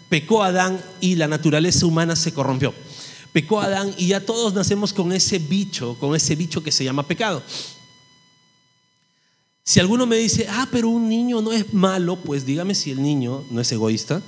Pecó 0.10 0.44
Adán 0.44 0.80
y 1.00 1.16
la 1.16 1.28
naturaleza 1.28 1.86
humana 1.86 2.16
se 2.16 2.34
corrompió. 2.34 2.76
Pecó 3.34 3.62
Adán 3.62 3.92
y 3.98 4.08
ya 4.08 4.24
todos 4.24 4.54
nacemos 4.54 4.94
con 4.94 5.14
ese 5.14 5.40
bicho, 5.40 5.96
con 6.00 6.16
ese 6.16 6.36
bicho 6.36 6.62
que 6.62 6.72
se 6.72 6.84
llama 6.84 7.08
pecado. 7.08 7.42
Si 9.64 9.80
alguno 9.80 10.06
me 10.06 10.18
dice, 10.18 10.48
ah, 10.50 10.68
pero 10.72 10.90
un 10.90 11.08
niño 11.08 11.42
no 11.42 11.52
es 11.52 11.74
malo, 11.74 12.18
pues 12.18 12.46
dígame 12.46 12.76
si 12.76 12.92
el 12.92 13.02
niño 13.02 13.44
no 13.52 13.62
es 13.62 13.72
egoísta. 13.72 14.22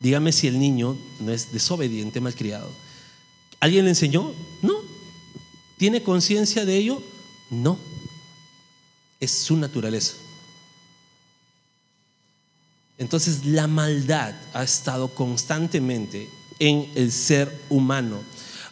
Dígame 0.00 0.32
si 0.32 0.46
el 0.46 0.58
niño 0.58 0.96
no 1.20 1.32
es 1.32 1.52
desobediente, 1.52 2.20
malcriado. 2.20 2.70
¿Alguien 3.60 3.84
le 3.84 3.90
enseñó? 3.90 4.32
No. 4.62 4.74
¿Tiene 5.76 6.02
conciencia 6.02 6.64
de 6.64 6.76
ello? 6.76 7.02
No. 7.50 7.78
Es 9.20 9.30
su 9.30 9.56
naturaleza. 9.56 10.14
Entonces 12.96 13.44
la 13.44 13.66
maldad 13.66 14.34
ha 14.54 14.62
estado 14.62 15.08
constantemente 15.08 16.28
en 16.58 16.90
el 16.94 17.12
ser 17.12 17.54
humano. 17.68 18.22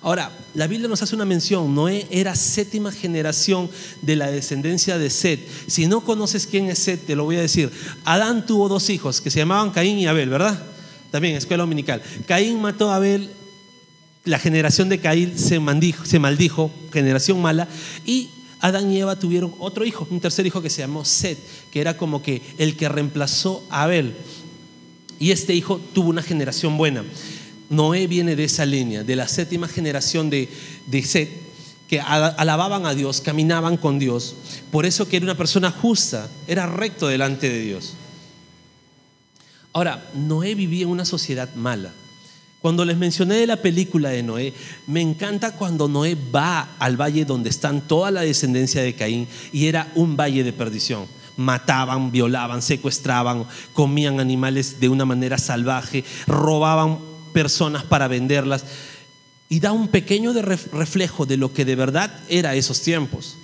Ahora, 0.00 0.30
la 0.54 0.68
Biblia 0.68 0.88
nos 0.88 1.02
hace 1.02 1.16
una 1.16 1.24
mención, 1.24 1.74
Noé 1.74 2.06
era 2.10 2.36
séptima 2.36 2.92
generación 2.92 3.68
de 4.02 4.14
la 4.14 4.30
descendencia 4.30 4.96
de 4.96 5.10
Set. 5.10 5.40
Si 5.66 5.86
no 5.86 6.02
conoces 6.02 6.46
quién 6.46 6.70
es 6.70 6.78
Set, 6.78 7.04
te 7.04 7.16
lo 7.16 7.24
voy 7.24 7.36
a 7.36 7.40
decir. 7.40 7.70
Adán 8.04 8.46
tuvo 8.46 8.68
dos 8.68 8.90
hijos 8.90 9.20
que 9.20 9.30
se 9.30 9.40
llamaban 9.40 9.70
Caín 9.70 9.98
y 9.98 10.06
Abel, 10.06 10.28
¿verdad? 10.28 10.62
También, 11.10 11.34
escuela 11.34 11.64
dominical. 11.64 12.00
Caín 12.26 12.60
mató 12.60 12.92
a 12.92 12.96
Abel, 12.96 13.28
la 14.24 14.38
generación 14.38 14.88
de 14.88 15.00
Caín 15.00 15.36
se, 15.36 15.58
maldijo, 15.58 16.70
generación 16.92 17.42
mala, 17.42 17.66
y 18.06 18.28
Adán 18.60 18.92
y 18.92 19.00
Eva 19.00 19.18
tuvieron 19.18 19.54
otro 19.58 19.84
hijo, 19.84 20.06
un 20.10 20.20
tercer 20.20 20.46
hijo 20.46 20.62
que 20.62 20.70
se 20.70 20.82
llamó 20.82 21.04
Set, 21.04 21.38
que 21.72 21.80
era 21.80 21.96
como 21.96 22.22
que 22.22 22.42
el 22.58 22.76
que 22.76 22.88
reemplazó 22.88 23.64
a 23.68 23.84
Abel. 23.84 24.14
Y 25.18 25.32
este 25.32 25.54
hijo 25.54 25.80
tuvo 25.92 26.10
una 26.10 26.22
generación 26.22 26.76
buena. 26.76 27.02
Noé 27.70 28.06
viene 28.06 28.36
de 28.36 28.44
esa 28.44 28.64
línea, 28.64 29.04
de 29.04 29.16
la 29.16 29.28
séptima 29.28 29.68
generación 29.68 30.30
de, 30.30 30.48
de 30.86 31.02
Set, 31.02 31.30
que 31.88 32.00
alababan 32.00 32.84
a 32.84 32.94
Dios, 32.94 33.20
caminaban 33.20 33.76
con 33.78 33.98
Dios. 33.98 34.34
Por 34.70 34.84
eso 34.84 35.08
que 35.08 35.16
era 35.16 35.24
una 35.24 35.36
persona 35.36 35.70
justa, 35.70 36.28
era 36.46 36.66
recto 36.66 37.08
delante 37.08 37.48
de 37.48 37.60
Dios. 37.60 37.94
Ahora, 39.72 40.10
Noé 40.14 40.54
vivía 40.54 40.82
en 40.82 40.90
una 40.90 41.04
sociedad 41.04 41.54
mala. 41.54 41.92
Cuando 42.60 42.84
les 42.84 42.96
mencioné 42.96 43.36
de 43.36 43.46
la 43.46 43.56
película 43.56 44.10
de 44.10 44.22
Noé, 44.22 44.52
me 44.86 45.00
encanta 45.00 45.52
cuando 45.52 45.88
Noé 45.88 46.16
va 46.16 46.74
al 46.78 47.00
valle 47.00 47.24
donde 47.24 47.50
están 47.50 47.82
toda 47.82 48.10
la 48.10 48.22
descendencia 48.22 48.82
de 48.82 48.94
Caín 48.94 49.28
y 49.52 49.66
era 49.66 49.90
un 49.94 50.16
valle 50.16 50.42
de 50.42 50.52
perdición. 50.52 51.06
Mataban, 51.36 52.10
violaban, 52.10 52.60
secuestraban, 52.62 53.46
comían 53.72 54.18
animales 54.18 54.80
de 54.80 54.88
una 54.88 55.04
manera 55.04 55.38
salvaje, 55.38 56.04
robaban 56.26 56.98
personas 57.38 57.84
para 57.84 58.08
venderlas 58.08 58.64
y 59.48 59.60
da 59.60 59.70
un 59.70 59.86
pequeño 59.86 60.32
reflejo 60.32 61.24
de 61.24 61.36
lo 61.36 61.52
que 61.52 61.64
de 61.64 61.76
verdad 61.76 62.12
era 62.28 62.56
esos 62.56 62.80
tiempos. 62.80 63.36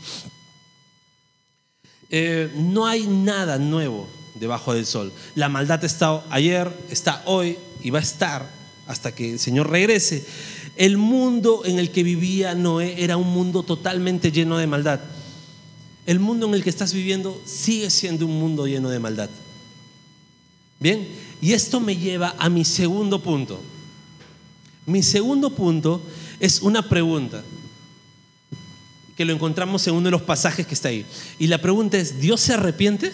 Eh, 2.11 2.51
no 2.57 2.89
hay 2.89 3.07
nada 3.07 3.57
nuevo 3.57 4.09
debajo 4.35 4.75
del 4.75 4.85
sol. 4.85 5.13
La 5.37 5.49
maldad 5.49 5.85
estado 5.85 6.25
ayer, 6.31 6.77
está 6.91 7.23
hoy 7.27 7.57
y 7.85 7.91
va 7.91 8.01
a 8.01 8.03
estar 8.03 8.51
hasta 8.89 9.15
que 9.15 9.31
el 9.31 9.39
Señor 9.39 9.71
regrese. 9.71 10.27
El 10.75 10.97
mundo 10.97 11.63
en 11.65 11.79
el 11.79 11.93
que 11.93 12.03
vivía 12.03 12.57
Noé 12.57 12.97
era 12.99 13.17
un 13.17 13.33
mundo 13.33 13.63
totalmente 13.63 14.33
lleno 14.33 14.59
de 14.59 14.67
maldad. 14.67 14.99
El 16.05 16.19
mundo 16.19 16.49
en 16.49 16.55
el 16.55 16.65
que 16.65 16.71
estás 16.71 16.93
viviendo 16.93 17.41
sigue 17.47 17.91
siendo 17.91 18.27
un 18.27 18.41
mundo 18.41 18.67
lleno 18.67 18.91
de 18.91 18.99
maldad. 18.99 19.31
Bien, 20.81 21.07
y 21.41 21.53
esto 21.53 21.79
me 21.79 21.97
lleva 21.97 22.35
a 22.39 22.49
mi 22.49 22.65
segundo 22.65 23.23
punto. 23.23 23.61
Mi 24.87 25.03
segundo 25.03 25.51
punto 25.51 26.03
es 26.41 26.61
una 26.61 26.89
pregunta 26.89 27.43
que 29.17 29.25
lo 29.25 29.33
encontramos 29.33 29.87
en 29.87 29.95
uno 29.95 30.07
de 30.07 30.11
los 30.11 30.23
pasajes 30.23 30.67
que 30.67 30.75
está 30.75 30.89
ahí. 30.89 31.07
Y 31.39 31.47
la 31.47 31.61
pregunta 31.61 31.97
es, 31.97 32.21
¿Dios 32.21 32.41
se 32.41 32.55
arrepiente? 32.55 33.13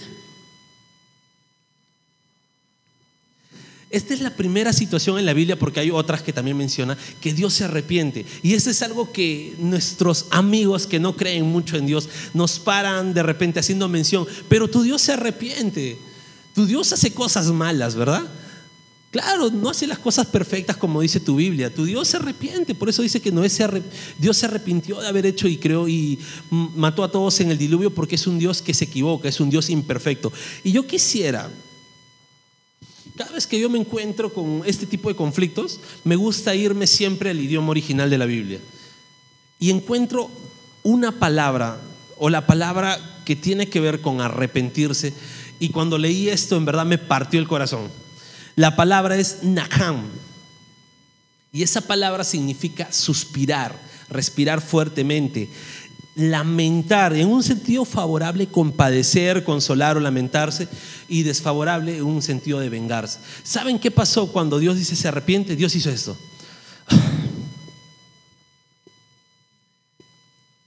Esta 3.90 4.14
es 4.14 4.20
la 4.20 4.30
primera 4.30 4.72
situación 4.72 5.18
en 5.18 5.26
la 5.26 5.34
Biblia, 5.34 5.58
porque 5.58 5.80
hay 5.80 5.90
otras 5.90 6.22
que 6.22 6.32
también 6.32 6.56
menciona, 6.56 6.96
que 7.20 7.34
Dios 7.34 7.54
se 7.54 7.64
arrepiente. 7.64 8.24
Y 8.42 8.54
eso 8.54 8.70
es 8.70 8.82
algo 8.82 9.12
que 9.12 9.54
nuestros 9.58 10.26
amigos 10.30 10.86
que 10.86 11.00
no 11.00 11.16
creen 11.16 11.44
mucho 11.44 11.76
en 11.76 11.86
Dios 11.86 12.08
nos 12.32 12.60
paran 12.60 13.12
de 13.12 13.24
repente 13.24 13.58
haciendo 13.58 13.88
mención, 13.88 14.26
pero 14.48 14.68
tu 14.68 14.82
Dios 14.82 15.02
se 15.02 15.12
arrepiente. 15.12 15.98
Tu 16.54 16.66
Dios 16.66 16.92
hace 16.92 17.12
cosas 17.12 17.46
malas, 17.46 17.96
¿verdad? 17.96 18.22
Claro, 19.10 19.50
no 19.50 19.70
hace 19.70 19.88
las 19.88 19.98
cosas 19.98 20.26
perfectas 20.26 20.76
como 20.76 21.00
dice 21.00 21.18
tu 21.18 21.36
Biblia. 21.36 21.74
Tu 21.74 21.84
Dios 21.84 22.06
se 22.06 22.16
arrepiente. 22.16 22.76
Por 22.76 22.88
eso 22.88 23.02
dice 23.02 23.20
que 23.20 23.32
Noé 23.32 23.48
se 23.48 23.68
Dios 24.18 24.36
se 24.36 24.46
arrepintió 24.46 25.00
de 25.00 25.08
haber 25.08 25.26
hecho 25.26 25.48
y 25.48 25.56
creó 25.56 25.88
y 25.88 26.18
mató 26.50 27.02
a 27.02 27.10
todos 27.10 27.40
en 27.40 27.50
el 27.50 27.58
diluvio 27.58 27.92
porque 27.92 28.14
es 28.14 28.26
un 28.28 28.38
Dios 28.38 28.62
que 28.62 28.72
se 28.72 28.84
equivoca, 28.84 29.28
es 29.28 29.40
un 29.40 29.50
Dios 29.50 29.68
imperfecto. 29.68 30.32
Y 30.62 30.70
yo 30.70 30.86
quisiera, 30.86 31.50
cada 33.16 33.32
vez 33.32 33.48
que 33.48 33.58
yo 33.58 33.68
me 33.68 33.78
encuentro 33.78 34.32
con 34.32 34.62
este 34.64 34.86
tipo 34.86 35.08
de 35.08 35.16
conflictos, 35.16 35.80
me 36.04 36.14
gusta 36.14 36.54
irme 36.54 36.86
siempre 36.86 37.30
al 37.30 37.40
idioma 37.40 37.70
original 37.70 38.10
de 38.10 38.18
la 38.18 38.26
Biblia. 38.26 38.60
Y 39.58 39.70
encuentro 39.70 40.30
una 40.84 41.18
palabra 41.18 41.80
o 42.16 42.30
la 42.30 42.46
palabra 42.46 42.98
que 43.24 43.34
tiene 43.34 43.68
que 43.68 43.80
ver 43.80 44.00
con 44.00 44.20
arrepentirse. 44.20 45.12
Y 45.58 45.70
cuando 45.70 45.98
leí 45.98 46.28
esto, 46.28 46.56
en 46.56 46.64
verdad 46.64 46.86
me 46.86 46.96
partió 46.96 47.40
el 47.40 47.48
corazón. 47.48 47.99
La 48.60 48.76
palabra 48.76 49.16
es 49.16 49.42
Naham. 49.42 50.04
Y 51.50 51.62
esa 51.62 51.80
palabra 51.80 52.24
significa 52.24 52.92
suspirar, 52.92 53.74
respirar 54.10 54.60
fuertemente, 54.60 55.48
lamentar, 56.14 57.14
en 57.14 57.28
un 57.28 57.42
sentido 57.42 57.86
favorable, 57.86 58.48
compadecer, 58.48 59.44
consolar 59.44 59.96
o 59.96 60.00
lamentarse, 60.00 60.68
y 61.08 61.22
desfavorable 61.22 61.96
en 61.96 62.04
un 62.04 62.20
sentido 62.20 62.60
de 62.60 62.68
vengarse. 62.68 63.20
¿Saben 63.44 63.78
qué 63.78 63.90
pasó 63.90 64.30
cuando 64.30 64.58
Dios 64.58 64.76
dice 64.76 64.94
se 64.94 65.08
arrepiente? 65.08 65.56
Dios 65.56 65.74
hizo 65.74 65.88
esto. 65.88 66.18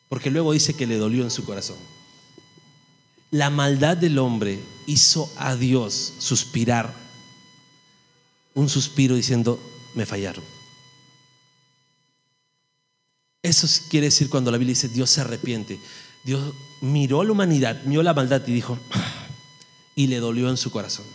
Porque 0.10 0.32
luego 0.32 0.54
dice 0.54 0.74
que 0.74 0.88
le 0.88 0.98
dolió 0.98 1.24
en 1.24 1.30
su 1.30 1.46
corazón. 1.46 1.78
La 3.30 3.52
maldad 3.52 3.98
del 3.98 4.18
hombre 4.18 4.60
hizo 4.88 5.32
a 5.38 5.56
Dios 5.56 6.16
suspirar 6.18 7.03
un 8.56 8.70
suspiro 8.70 9.16
diciendo, 9.16 9.60
me 9.96 10.06
fallaron. 10.06 10.44
Eso 13.42 13.68
quiere 13.90 14.08
decir 14.08 14.30
cuando 14.30 14.52
la 14.52 14.58
Biblia 14.58 14.74
dice 14.74 14.88
Dios 14.88 15.10
se 15.10 15.22
arrepiente. 15.22 15.80
Dios 16.24 16.54
miró 16.82 17.22
a 17.22 17.26
la 17.26 17.32
humanidad, 17.34 17.84
miró 17.84 18.02
la 18.02 18.14
maldad 18.14 18.42
y 18.48 18.54
dijo, 18.54 18.80
y 19.96 20.08
le 20.08 20.18
dolió 20.18 20.50
en 20.50 20.58
su 20.58 20.72
corazón. 20.72 21.06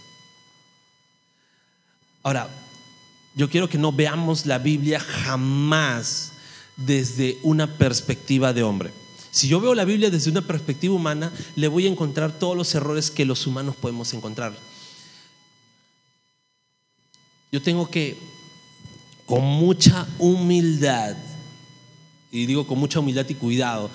Ahora, 2.23 2.49
yo 3.35 3.49
quiero 3.49 3.68
que 3.68 3.78
no 3.78 3.92
veamos 3.92 4.45
la 4.45 4.59
Biblia 4.59 5.00
jamás 5.00 6.33
desde 6.76 7.38
una 7.42 7.78
perspectiva 7.78 8.52
de 8.52 8.62
hombre. 8.62 8.90
Si 9.30 9.49
yo 9.49 9.61
veo 9.61 9.75
la 9.75 9.85
Biblia 9.85 10.11
desde 10.11 10.30
una 10.30 10.42
perspectiva 10.42 10.95
humana, 10.95 11.33
le 11.57 11.68
voy 11.68 11.87
a 11.87 11.90
encontrar 11.90 12.33
todos 12.33 12.57
los 12.57 12.75
errores 12.75 13.11
que 13.11 13.25
los 13.25 13.47
humanos 13.47 13.76
podemos 13.76 14.12
encontrar. 14.12 14.52
Yo 17.50 17.62
tengo 17.62 17.90
que, 17.90 18.19
con 19.26 19.43
mucha 19.43 20.07
humildad, 20.19 21.17
y 22.31 22.47
digo 22.47 22.67
con 22.67 22.78
mucha 22.78 23.00
humildad 23.00 23.26
y 23.28 23.35
cuidado, 23.35 23.90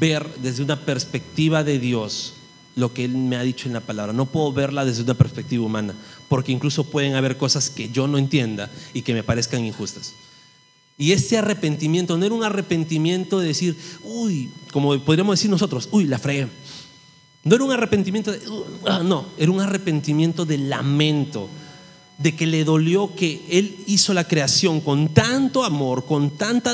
ver 0.00 0.26
desde 0.36 0.62
una 0.62 0.80
perspectiva 0.84 1.64
de 1.64 1.78
Dios 1.78 2.34
lo 2.76 2.94
que 2.94 3.04
Él 3.04 3.16
me 3.16 3.36
ha 3.36 3.42
dicho 3.42 3.68
en 3.68 3.74
la 3.74 3.80
palabra. 3.80 4.12
No 4.12 4.26
puedo 4.26 4.52
verla 4.52 4.84
desde 4.84 5.02
una 5.02 5.14
perspectiva 5.14 5.64
humana, 5.64 5.94
porque 6.28 6.52
incluso 6.52 6.84
pueden 6.84 7.14
haber 7.14 7.36
cosas 7.36 7.70
que 7.70 7.90
yo 7.90 8.06
no 8.06 8.18
entienda 8.18 8.70
y 8.94 9.02
que 9.02 9.14
me 9.14 9.22
parezcan 9.22 9.64
injustas. 9.64 10.14
Y 10.96 11.12
ese 11.12 11.38
arrepentimiento 11.38 12.16
no 12.16 12.24
era 12.24 12.34
un 12.34 12.44
arrepentimiento 12.44 13.40
de 13.40 13.48
decir, 13.48 13.76
uy, 14.04 14.50
como 14.72 14.98
podríamos 15.00 15.38
decir 15.38 15.50
nosotros, 15.50 15.88
uy, 15.90 16.04
la 16.04 16.18
fregué. 16.18 16.48
No 17.44 17.56
era 17.56 17.64
un 17.64 17.72
arrepentimiento 17.72 18.30
de, 18.30 18.40
ah, 18.86 19.02
no, 19.04 19.26
era 19.36 19.50
un 19.50 19.60
arrepentimiento 19.60 20.44
de 20.44 20.58
lamento, 20.58 21.48
de 22.22 22.36
que 22.36 22.46
le 22.46 22.64
dolió 22.64 23.14
que 23.14 23.44
Él 23.50 23.76
hizo 23.86 24.14
la 24.14 24.28
creación 24.28 24.80
con 24.80 25.12
tanto 25.12 25.64
amor, 25.64 26.06
con, 26.06 26.30
tanta 26.36 26.72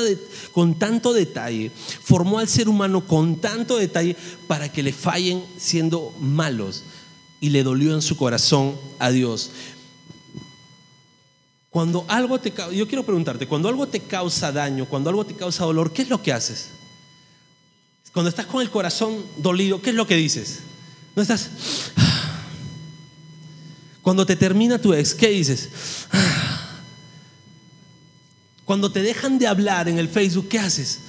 con 0.51 0.77
tanto 0.77 1.13
detalle, 1.13 1.71
formó 2.03 2.39
al 2.39 2.47
ser 2.47 2.69
humano 2.69 3.05
con 3.05 3.41
tanto 3.41 3.77
detalle 3.77 4.15
para 4.47 4.71
que 4.71 4.83
le 4.83 4.93
fallen 4.93 5.43
siendo 5.57 6.13
malos. 6.19 6.83
Y 7.41 7.49
le 7.49 7.63
dolió 7.63 7.93
en 7.93 8.01
su 8.01 8.17
corazón 8.17 8.75
a 8.99 9.11
Dios. 9.11 9.51
Cuando 11.69 12.03
algo 12.09 12.39
te 12.39 12.51
yo 12.73 12.87
quiero 12.87 13.05
preguntarte, 13.05 13.47
cuando 13.47 13.69
algo 13.69 13.87
te 13.87 14.01
causa 14.01 14.51
daño, 14.51 14.85
cuando 14.85 15.09
algo 15.09 15.25
te 15.25 15.35
causa 15.35 15.63
dolor, 15.63 15.93
¿qué 15.93 16.01
es 16.01 16.09
lo 16.09 16.21
que 16.21 16.33
haces? 16.33 16.71
Cuando 18.11 18.29
estás 18.29 18.47
con 18.47 18.61
el 18.61 18.69
corazón 18.69 19.23
dolido, 19.37 19.81
¿qué 19.81 19.91
es 19.91 19.95
lo 19.95 20.07
que 20.07 20.15
dices? 20.15 20.59
No 21.15 21.21
estás 21.21 21.49
Cuando 24.09 24.25
te 24.25 24.35
termina 24.35 24.81
tu 24.81 24.91
ex, 24.91 25.13
¿qué 25.13 25.27
dices? 25.27 25.69
Cuando 28.65 28.91
te 28.91 29.03
dejan 29.03 29.37
de 29.37 29.45
hablar 29.45 29.87
en 29.87 29.99
el 29.99 30.09
Facebook, 30.09 30.47
¿qué 30.49 30.57
haces? 30.57 31.01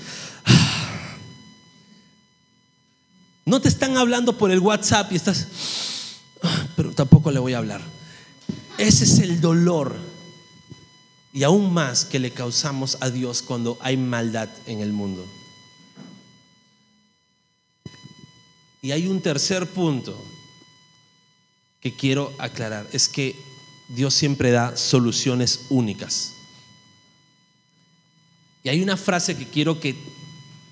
No 3.46 3.58
te 3.58 3.70
están 3.70 3.96
hablando 3.96 4.36
por 4.36 4.50
el 4.50 4.58
WhatsApp 4.58 5.10
y 5.12 5.16
estás, 5.16 5.46
pero 6.76 6.92
tampoco 6.92 7.30
le 7.30 7.38
voy 7.38 7.54
a 7.54 7.58
hablar. 7.58 7.80
Ese 8.76 9.04
es 9.04 9.18
el 9.20 9.40
dolor 9.40 9.96
y 11.32 11.42
aún 11.44 11.72
más 11.72 12.04
que 12.04 12.18
le 12.18 12.32
causamos 12.32 12.98
a 13.00 13.08
Dios 13.08 13.40
cuando 13.40 13.78
hay 13.80 13.96
maldad 13.96 14.50
en 14.66 14.80
el 14.80 14.92
mundo. 14.92 15.26
Y 18.82 18.90
hay 18.90 19.06
un 19.06 19.22
tercer 19.22 19.66
punto 19.66 20.22
que 21.80 21.94
quiero 21.94 22.32
aclarar, 22.38 22.86
es 22.92 23.08
que 23.08 23.36
Dios 23.88 24.14
siempre 24.14 24.50
da 24.50 24.76
soluciones 24.76 25.66
únicas. 25.70 26.34
Y 28.62 28.68
hay 28.68 28.82
una 28.82 28.96
frase 28.96 29.36
que 29.36 29.46
quiero 29.46 29.80
que 29.80 29.96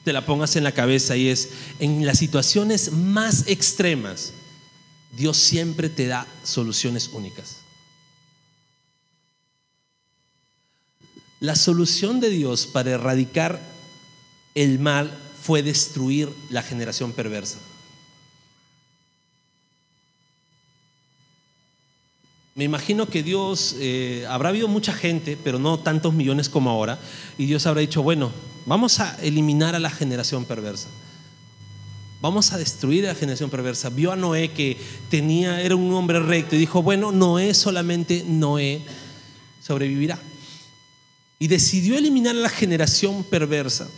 te 0.05 0.13
la 0.13 0.25
pongas 0.25 0.57
en 0.57 0.65
la 0.65 0.73
cabeza 0.73 1.17
y 1.17 1.29
es, 1.29 1.51
en 1.79 2.07
las 2.07 2.19
situaciones 2.19 2.93
más 2.93 3.45
extremas, 3.47 4.33
Dios 5.17 5.37
siempre 5.37 5.89
te 5.89 6.07
da 6.07 6.27
soluciones 6.45 7.09
únicas. 7.09 7.57
La 11.41 11.57
solución 11.57 12.21
de 12.21 12.31
Dios 12.31 12.67
para 12.67 12.91
erradicar 12.91 13.61
el 14.55 14.79
mal 14.79 15.17
fue 15.43 15.63
destruir 15.63 16.29
la 16.51 16.63
generación 16.63 17.13
perversa. 17.13 17.59
Me 22.59 22.65
imagino 22.65 23.09
que 23.09 23.23
Dios, 23.23 23.77
eh, 23.79 24.27
habrá 24.29 24.49
habido 24.49 24.67
mucha 24.67 24.93
gente, 24.93 25.39
pero 25.45 25.61
no 25.61 25.79
tantos 25.79 26.13
millones 26.13 26.49
como 26.49 26.71
ahora, 26.71 26.99
y 27.39 27.47
Dios 27.47 27.65
habrá 27.67 27.83
dicho, 27.83 28.03
bueno, 28.03 28.33
vamos 28.67 28.99
a 28.99 29.17
eliminar 29.23 29.77
a 29.77 29.79
la 29.79 29.91
generación 29.91 30.45
perversa. 30.45 30.89
Vamos 32.21 32.53
a 32.53 32.59
destruir 32.59 33.05
a 33.05 33.13
la 33.13 33.15
generación 33.15 33.49
perversa. 33.49 33.91
Vio 33.91 34.11
a 34.11 34.17
Noé 34.17 34.51
que 34.51 34.77
tenía, 35.09 35.63
era 35.63 35.77
un 35.77 35.95
hombre 35.95 36.19
recto 36.19 36.57
y 36.57 36.59
dijo, 36.59 36.83
bueno, 36.83 37.13
Noé 37.13 37.55
solamente 37.55 38.25
Noé 38.27 38.83
sobrevivirá 39.63 40.19
y 41.39 41.47
decidió 41.47 41.97
eliminar 41.97 42.35
a 42.35 42.41
la 42.41 42.49
generación 42.49 43.23
perversa. 43.23 43.89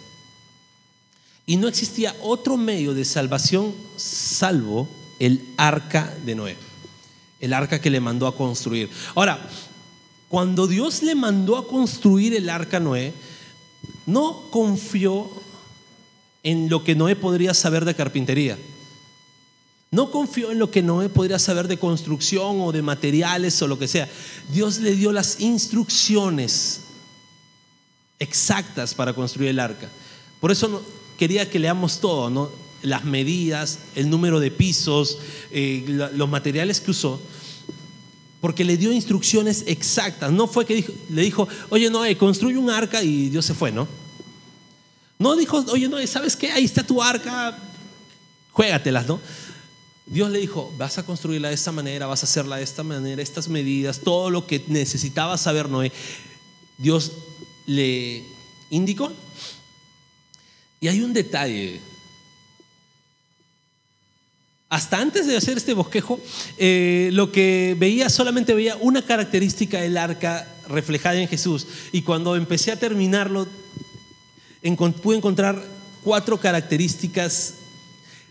Y 1.47 1.57
no 1.57 1.67
existía 1.67 2.15
otro 2.21 2.59
medio 2.59 2.93
de 2.93 3.07
salvación 3.07 3.75
salvo 3.97 4.87
el 5.19 5.43
arca 5.57 6.15
de 6.27 6.35
Noé, 6.35 6.57
el 7.41 7.53
arca 7.53 7.81
que 7.81 7.91
le 7.91 8.01
mandó 8.01 8.27
a 8.27 8.37
construir. 8.37 8.91
Ahora, 9.15 9.41
cuando 10.29 10.67
Dios 10.67 11.03
le 11.03 11.15
mandó 11.15 11.57
a 11.57 11.67
construir 11.67 12.35
el 12.35 12.49
arca 12.49 12.77
a 12.77 12.81
Noé, 12.81 13.13
no 14.07 14.51
confió 14.51 15.29
en 16.43 16.69
lo 16.69 16.85
que 16.85 16.95
Noé 16.95 17.17
podría 17.17 17.55
saber 17.55 17.85
de 17.85 17.95
carpintería. 17.95 18.59
No 19.91 20.13
confió 20.13 20.53
en 20.53 20.59
lo 20.59 20.71
que 20.71 20.83
Noé 20.83 21.09
podría 21.09 21.39
saber 21.39 21.67
de 21.67 21.79
construcción 21.79 22.61
o 22.61 22.71
de 22.71 22.83
materiales 22.83 23.61
o 23.61 23.67
lo 23.67 23.79
que 23.79 23.89
sea. 23.89 24.09
Dios 24.53 24.79
le 24.79 24.95
dio 24.95 25.11
las 25.11 25.41
instrucciones 25.41 26.83
exactas 28.21 28.95
para 28.95 29.15
construir 29.15 29.51
el 29.51 29.59
arca. 29.59 29.89
Por 30.41 30.53
eso 30.53 30.83
quería 31.19 31.51
que 31.51 31.59
leamos 31.59 31.99
todo, 32.01 32.31
¿no? 32.31 32.51
Las 32.83 33.05
medidas, 33.05 33.81
el 33.95 34.11
número 34.11 34.41
de 34.41 34.51
pisos, 34.51 35.19
eh, 35.51 35.85
los 36.15 36.29
materiales 36.29 36.81
que 36.81 36.91
usó, 36.91 37.21
porque 38.41 38.65
le 38.65 38.77
dio 38.77 38.93
instrucciones 38.93 39.65
exactas. 39.67 40.33
No 40.33 40.47
fue 40.47 40.65
que 40.65 40.85
le 41.11 41.23
dijo, 41.23 41.47
oye, 41.69 41.91
no, 41.91 42.03
construye 42.19 42.57
un 42.57 42.71
arca 42.71 43.03
y 43.03 43.29
Dios 43.29 43.45
se 43.45 43.55
fue, 43.55 43.71
¿no? 43.71 43.87
No 45.19 45.37
dijo, 45.37 45.65
oye, 45.69 45.89
no, 45.89 46.05
¿sabes 46.07 46.35
qué? 46.37 46.51
Ahí 46.51 46.65
está 46.65 46.83
tu 46.83 47.03
arca, 47.03 47.59
juégatelas, 48.53 49.07
¿no? 49.07 49.21
Dios 50.07 50.31
le 50.31 50.41
dijo, 50.41 50.73
vas 50.77 50.99
a 50.99 51.05
construirla 51.05 51.49
de 51.49 51.55
esta 51.55 51.71
manera, 51.71 52.07
vas 52.07 52.23
a 52.23 52.27
hacerla 52.27 52.57
de 52.57 52.65
esta 52.65 52.83
manera, 52.83 53.23
estas 53.23 53.49
medidas, 53.49 54.01
todo 54.01 54.31
lo 54.31 54.47
que 54.47 54.65
necesitaba 54.67 55.39
saber 55.39 55.69
Noé. 55.69 55.93
Dios 56.79 57.13
le 57.67 58.25
indicó. 58.71 59.13
Y 60.81 60.89
hay 60.89 61.03
un 61.03 61.13
detalle. 61.13 61.81
Hasta 64.71 65.01
antes 65.01 65.27
de 65.27 65.37
hacer 65.37 65.57
este 65.57 65.75
bosquejo, 65.75 66.21
eh, 66.57 67.11
lo 67.13 67.33
que 67.33 67.75
veía 67.77 68.09
solamente 68.09 68.55
veía 68.55 68.77
una 68.77 69.03
característica 69.03 69.81
del 69.81 69.97
arca 69.97 70.47
reflejada 70.69 71.21
en 71.21 71.27
Jesús. 71.27 71.67
Y 71.91 72.03
cuando 72.03 72.37
empecé 72.37 72.71
a 72.71 72.79
terminarlo, 72.79 73.49
pude 75.03 75.17
encontrar 75.17 75.61
cuatro 76.05 76.39
características 76.39 77.55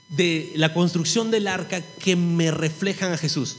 de 0.08 0.54
la 0.56 0.74
construcción 0.74 1.30
del 1.30 1.46
arca 1.46 1.82
que 1.82 2.16
me 2.16 2.52
reflejan 2.52 3.12
a 3.12 3.18
Jesús. 3.18 3.58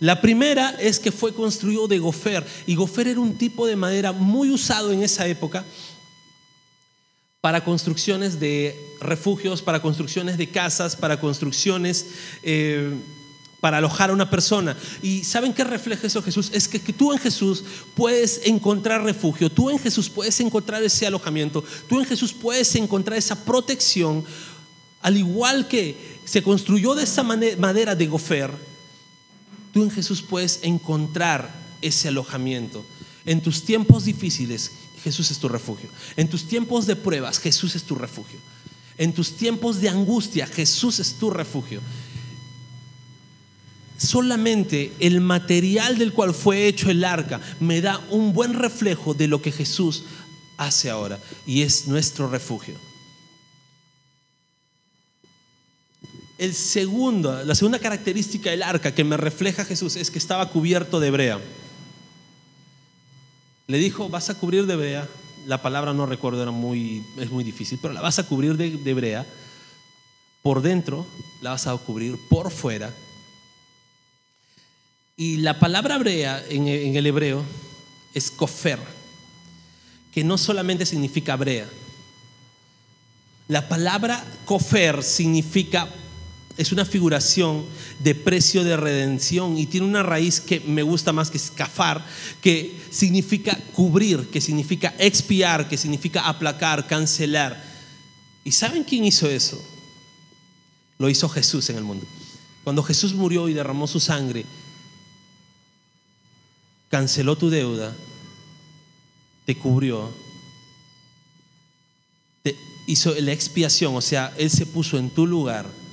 La 0.00 0.20
primera 0.20 0.70
es 0.80 0.98
que 0.98 1.12
fue 1.12 1.32
construido 1.32 1.86
de 1.86 2.00
gofer 2.00 2.44
y 2.66 2.74
gofer 2.74 3.06
era 3.06 3.20
un 3.20 3.38
tipo 3.38 3.64
de 3.64 3.76
madera 3.76 4.10
muy 4.10 4.50
usado 4.50 4.90
en 4.90 5.04
esa 5.04 5.28
época 5.28 5.64
para 7.40 7.62
construcciones 7.62 8.40
de 8.40 8.76
refugios, 9.00 9.62
para 9.62 9.80
construcciones 9.80 10.38
de 10.38 10.48
casas, 10.48 10.96
para 10.96 11.20
construcciones, 11.20 12.06
eh, 12.42 12.92
para 13.60 13.78
alojar 13.78 14.10
a 14.10 14.12
una 14.12 14.28
persona. 14.28 14.76
¿Y 15.02 15.22
saben 15.22 15.52
qué 15.52 15.62
refleja 15.62 16.08
eso 16.08 16.20
Jesús? 16.22 16.50
Es 16.52 16.66
que, 16.66 16.80
que, 16.80 16.92
tú 16.92 17.12
en 17.12 17.18
Jesús 17.18 17.62
puedes 17.94 18.40
encontrar 18.44 19.04
refugio, 19.04 19.50
tú 19.50 19.70
en 19.70 19.78
Jesús 19.78 20.10
puedes 20.10 20.40
encontrar 20.40 20.82
ese 20.82 21.06
alojamiento, 21.06 21.64
tú 21.88 22.00
en 22.00 22.06
Jesús 22.06 22.32
puedes 22.32 22.74
encontrar 22.74 23.16
esa 23.16 23.44
protección, 23.44 24.24
al 25.00 25.16
igual 25.16 25.68
que 25.68 25.96
se 26.24 26.42
construyó 26.42 26.96
de 26.96 27.04
esa 27.04 27.22
madera 27.22 27.94
de 27.94 28.06
gofer, 28.08 28.50
tú 29.72 29.84
en 29.84 29.90
Jesús 29.90 30.22
puedes 30.22 30.58
encontrar 30.62 31.48
ese 31.82 32.08
alojamiento. 32.08 32.84
En 33.24 33.42
tus 33.42 33.64
tiempos 33.64 34.06
difíciles, 34.06 34.72
Jesús 34.98 35.30
es 35.30 35.38
tu 35.38 35.48
refugio. 35.48 35.88
En 36.16 36.28
tus 36.28 36.46
tiempos 36.46 36.86
de 36.86 36.96
pruebas, 36.96 37.38
Jesús 37.38 37.74
es 37.76 37.84
tu 37.84 37.94
refugio. 37.94 38.38
En 38.96 39.12
tus 39.12 39.36
tiempos 39.36 39.80
de 39.80 39.88
angustia, 39.88 40.46
Jesús 40.46 40.98
es 40.98 41.14
tu 41.18 41.30
refugio 41.30 41.80
solamente 43.98 44.92
el 45.00 45.20
material 45.20 45.98
del 45.98 46.12
cual 46.12 46.32
fue 46.32 46.66
hecho 46.66 46.90
el 46.90 47.04
arca 47.04 47.40
me 47.60 47.80
da 47.80 48.00
un 48.10 48.32
buen 48.32 48.54
reflejo 48.54 49.12
de 49.12 49.26
lo 49.26 49.42
que 49.42 49.52
Jesús 49.52 50.04
hace 50.56 50.88
ahora 50.88 51.18
y 51.46 51.62
es 51.62 51.88
nuestro 51.88 52.28
refugio. 52.28 52.74
El 56.38 56.54
segundo, 56.54 57.42
la 57.44 57.56
segunda 57.56 57.80
característica 57.80 58.50
del 58.50 58.62
arca 58.62 58.94
que 58.94 59.02
me 59.02 59.16
refleja 59.16 59.64
Jesús 59.64 59.96
es 59.96 60.10
que 60.10 60.18
estaba 60.18 60.48
cubierto 60.50 61.00
de 61.00 61.10
brea. 61.10 61.40
Le 63.68 63.78
dijo, 63.78 64.08
vas 64.08 64.28
a 64.28 64.34
cubrir 64.34 64.66
de 64.66 64.74
brea. 64.76 65.08
La 65.46 65.62
palabra 65.62 65.92
no 65.92 66.04
recuerdo, 66.04 66.42
era 66.42 66.50
muy, 66.50 67.04
es 67.18 67.30
muy 67.30 67.44
difícil, 67.44 67.78
pero 67.80 67.94
la 67.94 68.00
vas 68.00 68.18
a 68.18 68.26
cubrir 68.26 68.56
de, 68.56 68.70
de 68.70 68.94
brea. 68.94 69.26
Por 70.42 70.60
dentro 70.60 71.06
la 71.40 71.50
vas 71.50 71.66
a 71.66 71.76
cubrir, 71.76 72.18
por 72.28 72.50
fuera 72.50 72.92
y 75.20 75.38
la 75.38 75.58
palabra 75.58 75.98
brea 75.98 76.44
en, 76.48 76.68
el 76.68 77.04
hebreo 77.04 77.44
es 78.14 78.30
kofer, 78.30 78.78
que 80.14 80.22
no 80.22 80.38
solamente 80.38 80.86
significa 80.86 81.34
brea. 81.34 81.68
La 83.48 83.68
palabra 83.68 84.24
kofer 84.44 85.02
significa, 85.02 85.88
es 86.58 86.72
una 86.72 86.84
figuración 86.84 87.64
de 88.00 88.16
precio 88.16 88.64
de 88.64 88.76
redención 88.76 89.56
y 89.56 89.66
tiene 89.66 89.86
una 89.86 90.02
raíz 90.02 90.40
que 90.40 90.58
me 90.58 90.82
gusta 90.82 91.12
más 91.12 91.30
que 91.30 91.38
es 91.38 91.52
kafar, 91.52 92.04
que 92.42 92.76
significa 92.90 93.56
cubrir, 93.72 94.28
que 94.28 94.40
significa 94.40 94.92
expiar, 94.98 95.68
que 95.68 95.78
significa 95.78 96.26
aplacar, 96.26 96.88
cancelar. 96.88 97.62
¿Y 98.42 98.50
saben 98.50 98.82
quién 98.82 99.04
hizo 99.04 99.30
eso? 99.30 99.64
Lo 100.98 101.08
hizo 101.08 101.28
Jesús 101.28 101.70
en 101.70 101.76
el 101.76 101.84
mundo. 101.84 102.04
Cuando 102.64 102.82
Jesús 102.82 103.14
murió 103.14 103.48
y 103.48 103.54
derramó 103.54 103.86
su 103.86 104.00
sangre, 104.00 104.44
canceló 106.90 107.38
tu 107.38 107.50
deuda, 107.50 107.94
te 109.46 109.56
cubrió, 109.56 110.12
te 112.42 112.56
hizo 112.88 113.14
la 113.14 113.30
expiación, 113.30 113.94
o 113.94 114.00
sea, 114.00 114.34
Él 114.36 114.50
se 114.50 114.66
puso 114.66 114.98
en 114.98 115.10
tu 115.10 115.24
lugar. 115.24 115.87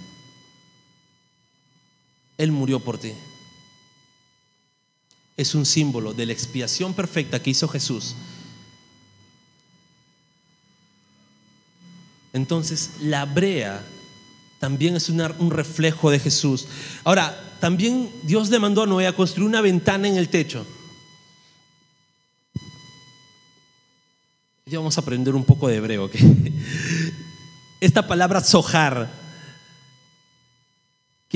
Él 2.37 2.51
murió 2.51 2.79
por 2.79 2.97
ti. 2.97 3.13
Es 5.37 5.55
un 5.55 5.65
símbolo 5.65 6.13
de 6.13 6.25
la 6.25 6.33
expiación 6.33 6.93
perfecta 6.93 7.41
que 7.41 7.49
hizo 7.49 7.67
Jesús. 7.67 8.15
Entonces, 12.33 12.91
la 13.01 13.25
brea 13.25 13.81
también 14.59 14.95
es 14.95 15.09
un 15.09 15.51
reflejo 15.51 16.11
de 16.11 16.19
Jesús. 16.19 16.67
Ahora, 17.03 17.57
también 17.59 18.11
Dios 18.23 18.49
demandó 18.49 18.83
a 18.83 18.87
Noé 18.87 19.07
a 19.07 19.15
construir 19.15 19.47
una 19.47 19.61
ventana 19.61 20.07
en 20.07 20.17
el 20.17 20.29
techo. 20.29 20.65
Ya 24.65 24.79
vamos 24.79 24.97
a 24.97 25.01
aprender 25.01 25.35
un 25.35 25.45
poco 25.45 25.67
de 25.67 25.75
hebreo. 25.75 26.09
Esta 27.79 28.07
palabra 28.07 28.43
sojar 28.43 29.24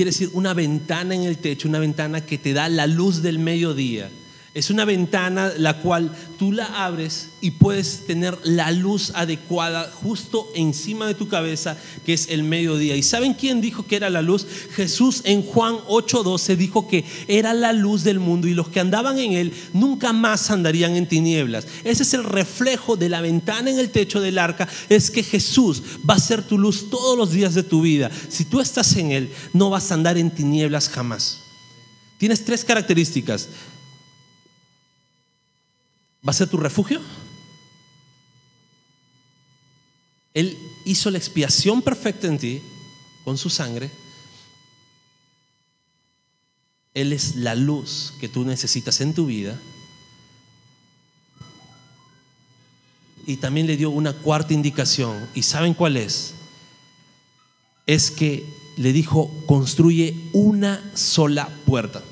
quiere 0.00 0.12
decir 0.12 0.30
una 0.32 0.54
ventana 0.54 1.14
en 1.14 1.24
el 1.24 1.36
techo, 1.36 1.68
una 1.68 1.78
ventana 1.78 2.24
que 2.24 2.38
te 2.38 2.54
da 2.54 2.70
la 2.70 2.86
luz 2.86 3.20
del 3.20 3.38
mediodía. 3.38 4.10
Es 4.52 4.68
una 4.68 4.84
ventana 4.84 5.52
la 5.56 5.78
cual 5.78 6.10
tú 6.36 6.50
la 6.50 6.84
abres 6.84 7.28
y 7.40 7.52
puedes 7.52 8.04
tener 8.06 8.36
la 8.42 8.72
luz 8.72 9.12
adecuada 9.14 9.88
justo 9.92 10.50
encima 10.56 11.06
de 11.06 11.14
tu 11.14 11.28
cabeza, 11.28 11.76
que 12.04 12.14
es 12.14 12.28
el 12.30 12.42
mediodía. 12.42 12.96
¿Y 12.96 13.04
saben 13.04 13.34
quién 13.34 13.60
dijo 13.60 13.86
que 13.86 13.94
era 13.94 14.10
la 14.10 14.22
luz? 14.22 14.44
Jesús 14.74 15.22
en 15.22 15.42
Juan 15.42 15.76
8:12 15.86 16.56
dijo 16.56 16.88
que 16.88 17.04
era 17.28 17.54
la 17.54 17.72
luz 17.72 18.02
del 18.02 18.18
mundo 18.18 18.48
y 18.48 18.54
los 18.54 18.68
que 18.68 18.80
andaban 18.80 19.20
en 19.20 19.34
él 19.34 19.52
nunca 19.72 20.12
más 20.12 20.50
andarían 20.50 20.96
en 20.96 21.06
tinieblas. 21.06 21.68
Ese 21.84 22.02
es 22.02 22.12
el 22.12 22.24
reflejo 22.24 22.96
de 22.96 23.08
la 23.08 23.20
ventana 23.20 23.70
en 23.70 23.78
el 23.78 23.90
techo 23.90 24.20
del 24.20 24.38
arca, 24.38 24.68
es 24.88 25.12
que 25.12 25.22
Jesús 25.22 25.80
va 26.08 26.14
a 26.14 26.20
ser 26.20 26.42
tu 26.42 26.58
luz 26.58 26.90
todos 26.90 27.16
los 27.16 27.30
días 27.30 27.54
de 27.54 27.62
tu 27.62 27.82
vida. 27.82 28.10
Si 28.28 28.44
tú 28.44 28.60
estás 28.60 28.96
en 28.96 29.12
él, 29.12 29.30
no 29.52 29.70
vas 29.70 29.92
a 29.92 29.94
andar 29.94 30.18
en 30.18 30.32
tinieblas 30.32 30.88
jamás. 30.88 31.42
Tienes 32.18 32.44
tres 32.44 32.64
características. 32.64 33.48
¿Va 36.26 36.30
a 36.30 36.34
ser 36.34 36.48
tu 36.48 36.56
refugio? 36.56 37.00
Él 40.34 40.56
hizo 40.84 41.10
la 41.10 41.18
expiación 41.18 41.82
perfecta 41.82 42.26
en 42.26 42.38
ti 42.38 42.62
con 43.24 43.38
su 43.38 43.50
sangre. 43.50 43.90
Él 46.94 47.12
es 47.12 47.36
la 47.36 47.54
luz 47.54 48.14
que 48.20 48.28
tú 48.28 48.44
necesitas 48.44 49.00
en 49.00 49.14
tu 49.14 49.26
vida. 49.26 49.58
Y 53.26 53.36
también 53.36 53.66
le 53.66 53.76
dio 53.76 53.90
una 53.90 54.12
cuarta 54.12 54.54
indicación. 54.54 55.28
¿Y 55.34 55.42
saben 55.42 55.74
cuál 55.74 55.96
es? 55.96 56.34
Es 57.86 58.10
que 58.10 58.44
le 58.76 58.92
dijo, 58.92 59.30
construye 59.46 60.14
una 60.32 60.82
sola 60.94 61.48
puerta. 61.64 62.02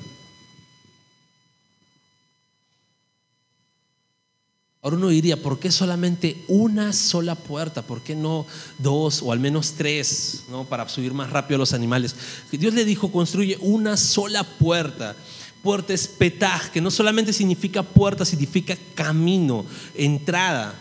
Ahora 4.89 4.97
uno 4.97 5.09
diría, 5.09 5.39
¿por 5.39 5.59
qué 5.59 5.71
solamente 5.71 6.43
una 6.47 6.93
sola 6.93 7.35
puerta? 7.35 7.83
¿Por 7.83 8.01
qué 8.01 8.15
no 8.15 8.47
dos 8.79 9.21
o 9.21 9.31
al 9.31 9.39
menos 9.39 9.73
tres, 9.77 10.45
¿no? 10.49 10.65
para 10.65 10.89
subir 10.89 11.13
más 11.13 11.29
rápido 11.29 11.57
a 11.57 11.59
los 11.59 11.73
animales? 11.73 12.15
Dios 12.51 12.73
le 12.73 12.85
dijo, 12.85 13.11
construye 13.11 13.55
una 13.61 13.97
sola 13.97 14.43
puerta. 14.43 15.15
Puerta 15.61 15.93
es 15.93 16.07
petaj, 16.07 16.71
que 16.71 16.81
no 16.81 16.89
solamente 16.89 17.33
significa 17.33 17.83
puerta, 17.83 18.25
significa 18.25 18.75
camino, 18.95 19.63
entrada. 19.93 20.73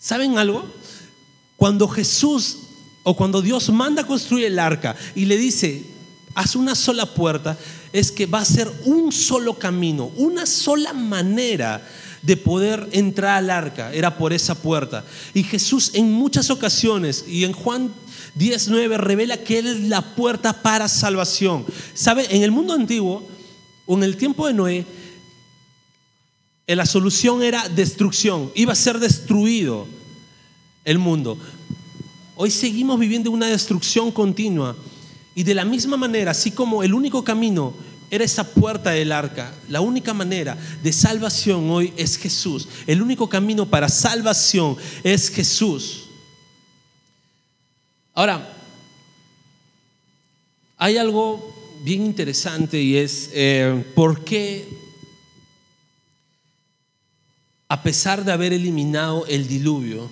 ¿Saben 0.00 0.36
algo? 0.36 0.64
Cuando 1.56 1.86
Jesús 1.86 2.58
o 3.04 3.14
cuando 3.14 3.40
Dios 3.40 3.70
manda 3.70 4.04
construir 4.04 4.46
el 4.46 4.58
arca 4.58 4.96
y 5.14 5.26
le 5.26 5.36
dice, 5.36 5.84
haz 6.34 6.56
una 6.56 6.74
sola 6.74 7.06
puerta, 7.14 7.56
es 7.92 8.10
que 8.10 8.26
va 8.26 8.40
a 8.40 8.44
ser 8.44 8.68
un 8.84 9.12
solo 9.12 9.60
camino, 9.60 10.06
una 10.16 10.44
sola 10.44 10.92
manera 10.92 11.86
de 12.22 12.36
poder 12.36 12.88
entrar 12.92 13.38
al 13.38 13.50
arca, 13.50 13.92
era 13.92 14.16
por 14.16 14.32
esa 14.32 14.54
puerta. 14.54 15.04
Y 15.34 15.42
Jesús 15.42 15.90
en 15.94 16.12
muchas 16.12 16.50
ocasiones, 16.50 17.24
y 17.28 17.44
en 17.44 17.52
Juan 17.52 17.92
19 18.36 18.96
revela 18.96 19.36
que 19.36 19.58
Él 19.58 19.66
es 19.66 19.80
la 19.80 20.14
puerta 20.14 20.62
para 20.62 20.88
salvación. 20.88 21.66
¿Sabe? 21.94 22.26
En 22.30 22.42
el 22.42 22.50
mundo 22.50 22.74
antiguo, 22.74 23.26
o 23.86 23.96
en 23.96 24.04
el 24.04 24.16
tiempo 24.16 24.46
de 24.46 24.54
Noé, 24.54 24.86
eh, 26.66 26.76
la 26.76 26.86
solución 26.86 27.42
era 27.42 27.68
destrucción, 27.68 28.50
iba 28.54 28.72
a 28.72 28.76
ser 28.76 28.98
destruido 29.00 29.86
el 30.84 30.98
mundo. 30.98 31.36
Hoy 32.36 32.50
seguimos 32.50 32.98
viviendo 32.98 33.30
una 33.30 33.46
destrucción 33.46 34.10
continua. 34.10 34.76
Y 35.34 35.44
de 35.44 35.54
la 35.54 35.64
misma 35.64 35.96
manera, 35.96 36.32
así 36.32 36.50
como 36.50 36.82
el 36.82 36.92
único 36.92 37.24
camino 37.24 37.74
era 38.12 38.26
esa 38.26 38.44
puerta 38.44 38.90
del 38.90 39.10
arca. 39.10 39.50
La 39.70 39.80
única 39.80 40.12
manera 40.12 40.54
de 40.82 40.92
salvación 40.92 41.70
hoy 41.70 41.94
es 41.96 42.18
Jesús. 42.18 42.68
El 42.86 43.00
único 43.00 43.26
camino 43.26 43.64
para 43.64 43.88
salvación 43.88 44.76
es 45.02 45.30
Jesús. 45.30 46.10
Ahora, 48.12 48.46
hay 50.76 50.98
algo 50.98 51.80
bien 51.84 52.04
interesante 52.04 52.82
y 52.82 52.98
es 52.98 53.30
eh, 53.32 53.82
por 53.94 54.22
qué, 54.24 54.68
a 57.66 57.82
pesar 57.82 58.26
de 58.26 58.32
haber 58.32 58.52
eliminado 58.52 59.24
el 59.24 59.48
diluvio, 59.48 60.10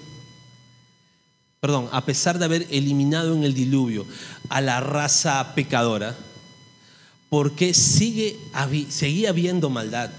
perdón, 1.60 1.90
a 1.92 2.06
pesar 2.06 2.38
de 2.38 2.46
haber 2.46 2.66
eliminado 2.70 3.34
en 3.34 3.44
el 3.44 3.52
diluvio 3.52 4.06
a 4.48 4.62
la 4.62 4.80
raza 4.80 5.54
pecadora, 5.54 6.16
¿por 7.30 7.52
qué 7.52 7.72
sigue, 7.72 8.38
seguía 8.90 9.30
habiendo 9.30 9.70
maldad? 9.70 10.10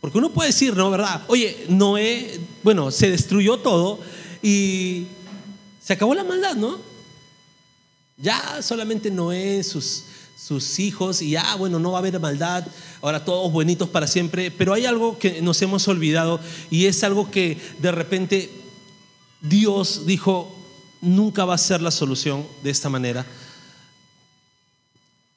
Porque 0.00 0.18
uno 0.18 0.30
puede 0.30 0.50
decir, 0.50 0.76
¿no? 0.76 0.90
¿Verdad? 0.90 1.22
Oye, 1.28 1.64
Noé, 1.70 2.38
bueno, 2.62 2.90
se 2.90 3.10
destruyó 3.10 3.56
todo 3.56 3.98
y 4.42 5.06
se 5.82 5.94
acabó 5.94 6.14
la 6.14 6.24
maldad, 6.24 6.54
¿no? 6.54 6.78
Ya 8.18 8.60
solamente 8.62 9.10
Noé, 9.10 9.64
sus, 9.64 10.04
sus 10.36 10.78
hijos 10.78 11.22
y 11.22 11.36
ah, 11.36 11.54
bueno, 11.56 11.78
no 11.78 11.92
va 11.92 11.98
a 11.98 12.00
haber 12.00 12.20
maldad, 12.20 12.66
ahora 13.00 13.24
todos 13.24 13.50
bonitos 13.50 13.88
para 13.88 14.06
siempre, 14.06 14.50
pero 14.50 14.74
hay 14.74 14.84
algo 14.84 15.18
que 15.18 15.40
nos 15.40 15.62
hemos 15.62 15.88
olvidado 15.88 16.38
y 16.70 16.84
es 16.84 17.02
algo 17.02 17.30
que 17.30 17.58
de 17.80 17.90
repente 17.90 18.50
Dios 19.40 20.04
dijo, 20.04 20.54
nunca 21.00 21.46
va 21.46 21.54
a 21.54 21.58
ser 21.58 21.80
la 21.80 21.90
solución 21.90 22.46
de 22.62 22.70
esta 22.70 22.90
manera. 22.90 23.24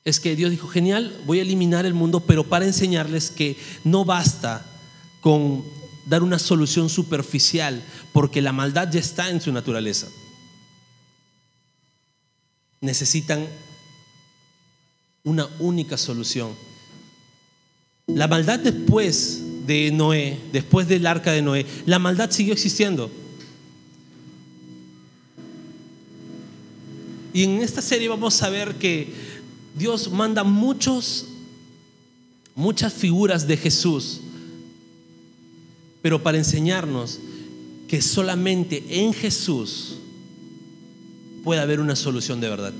Es 0.07 0.21
que 0.21 0.37
Dios 0.37 0.51
dijo, 0.51 0.69
genial, 0.69 1.13
voy 1.25 1.39
a 1.39 1.41
eliminar 1.41 1.85
el 1.85 1.93
mundo, 1.93 2.21
pero 2.21 2.45
para 2.45 2.63
enseñarles 2.63 3.29
que 3.29 3.57
no 3.83 4.05
basta 4.05 4.65
con 5.19 5.65
dar 6.05 6.23
una 6.23 6.39
solución 6.39 6.87
superficial, 6.87 7.83
porque 8.13 8.41
la 8.41 8.53
maldad 8.53 8.89
ya 8.89 9.01
está 9.01 9.29
en 9.29 9.41
su 9.41 9.51
naturaleza. 9.51 10.07
Necesitan 12.79 13.45
una 15.25 15.49
única 15.59 15.97
solución. 15.97 16.55
La 18.05 18.29
maldad 18.29 18.59
después 18.59 19.41
de 19.65 19.91
Noé, 19.91 20.39
después 20.53 20.87
del 20.87 21.05
arca 21.05 21.33
de 21.33 21.41
Noé, 21.41 21.65
la 21.85 21.99
maldad 21.99 22.31
siguió 22.31 22.53
existiendo. 22.53 23.11
Y 27.33 27.43
en 27.43 27.61
esta 27.61 27.81
serie 27.81 28.07
vamos 28.07 28.41
a 28.41 28.49
ver 28.49 28.75
que 28.75 29.27
Dios 29.77 30.11
manda 30.11 30.43
muchos, 30.43 31.27
muchas 32.55 32.93
figuras 32.93 33.47
de 33.47 33.57
Jesús, 33.57 34.21
pero 36.01 36.23
para 36.23 36.37
enseñarnos 36.37 37.19
que 37.87 38.01
solamente 38.01 38.83
en 38.89 39.13
Jesús 39.13 39.97
puede 41.43 41.61
haber 41.61 41.79
una 41.79 41.95
solución 41.95 42.41
de 42.41 42.49
verdad. 42.49 42.73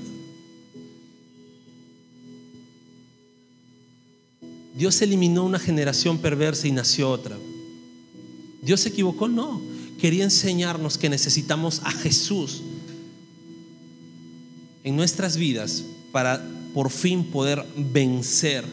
Dios 4.76 5.00
eliminó 5.02 5.44
una 5.44 5.58
generación 5.58 6.18
perversa 6.18 6.68
y 6.68 6.72
nació 6.72 7.10
otra. 7.10 7.36
¿Dios 8.62 8.80
se 8.80 8.90
equivocó? 8.90 9.28
No. 9.28 9.60
Quería 10.00 10.24
enseñarnos 10.24 10.98
que 10.98 11.08
necesitamos 11.08 11.80
a 11.84 11.90
Jesús 11.90 12.62
en 14.84 14.94
nuestras 14.94 15.36
vidas 15.36 15.84
para 16.12 16.57
por 16.74 16.90
fin 16.90 17.24
poder 17.24 17.64
vencer. 17.76 18.64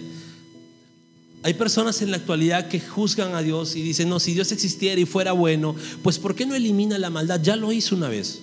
Hay 1.43 1.53
personas 1.53 2.01
en 2.01 2.11
la 2.11 2.17
actualidad 2.17 2.67
que 2.67 2.79
juzgan 2.79 3.35
a 3.35 3.41
Dios 3.41 3.75
y 3.75 3.81
dicen, 3.81 4.09
no, 4.09 4.19
si 4.19 4.33
Dios 4.33 4.51
existiera 4.51 4.99
y 4.99 5.05
fuera 5.05 5.31
bueno, 5.31 5.75
pues 6.01 6.17
¿por 6.17 6.35
qué 6.35 6.45
no 6.45 6.55
elimina 6.55 6.97
la 6.97 7.09
maldad? 7.09 7.39
Ya 7.41 7.55
lo 7.55 7.71
hizo 7.71 7.95
una 7.95 8.09
vez, 8.09 8.41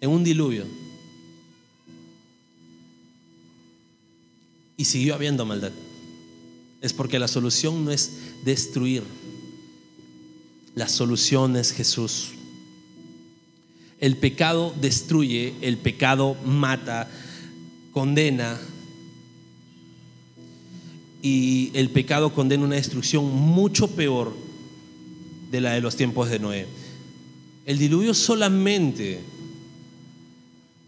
en 0.00 0.10
un 0.10 0.22
diluvio. 0.22 0.64
Y 4.76 4.84
siguió 4.84 5.14
habiendo 5.14 5.46
maldad 5.46 5.72
es 6.86 6.92
porque 6.92 7.18
la 7.18 7.28
solución 7.28 7.84
no 7.84 7.90
es 7.90 8.12
destruir, 8.44 9.02
la 10.74 10.88
solución 10.88 11.56
es 11.56 11.72
Jesús. 11.72 12.28
El 13.98 14.16
pecado 14.16 14.74
destruye, 14.80 15.54
el 15.62 15.78
pecado 15.78 16.36
mata, 16.44 17.10
condena. 17.96 18.58
Y 21.22 21.70
el 21.72 21.88
pecado 21.88 22.34
condena 22.34 22.62
una 22.62 22.76
destrucción 22.76 23.24
mucho 23.24 23.88
peor 23.88 24.36
de 25.50 25.62
la 25.62 25.72
de 25.72 25.80
los 25.80 25.96
tiempos 25.96 26.28
de 26.28 26.38
Noé. 26.38 26.66
El 27.64 27.78
diluvio 27.78 28.12
solamente 28.12 29.20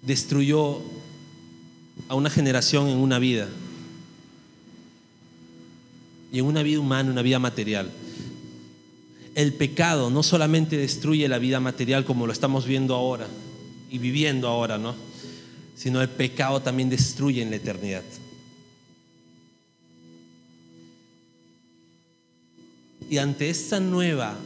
destruyó 0.02 0.82
a 2.08 2.14
una 2.14 2.28
generación 2.28 2.88
en 2.88 2.98
una 2.98 3.18
vida 3.18 3.48
y 6.30 6.40
en 6.40 6.44
una 6.44 6.62
vida 6.62 6.78
humana, 6.78 7.10
una 7.10 7.22
vida 7.22 7.38
material. 7.38 7.90
El 9.34 9.54
pecado 9.54 10.10
no 10.10 10.22
solamente 10.22 10.76
destruye 10.76 11.26
la 11.26 11.38
vida 11.38 11.58
material 11.58 12.04
como 12.04 12.26
lo 12.26 12.34
estamos 12.34 12.66
viendo 12.66 12.94
ahora 12.94 13.28
y 13.90 13.96
viviendo 13.96 14.46
ahora, 14.46 14.76
¿no? 14.76 15.08
Sino 15.78 16.02
el 16.02 16.08
pecado 16.08 16.60
también 16.60 16.90
destruye 16.90 17.40
en 17.40 17.50
la 17.50 17.56
eternidad. 17.56 18.02
Y 23.08 23.18
ante 23.18 23.48
esta 23.48 23.78
nueva 23.78 24.36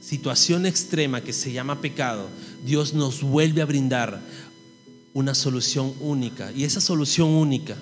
situación 0.00 0.64
extrema 0.64 1.20
que 1.20 1.32
se 1.32 1.52
llama 1.52 1.80
pecado, 1.80 2.28
Dios 2.64 2.94
nos 2.94 3.20
vuelve 3.20 3.62
a 3.62 3.66
brindar 3.66 4.22
una 5.12 5.34
solución 5.34 5.92
única. 5.98 6.52
Y 6.52 6.62
esa 6.62 6.80
solución 6.80 7.30
única 7.30 7.76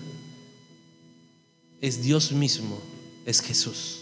es 1.82 2.02
Dios 2.02 2.32
mismo 2.32 2.80
es 3.26 3.42
Jesús. 3.42 4.00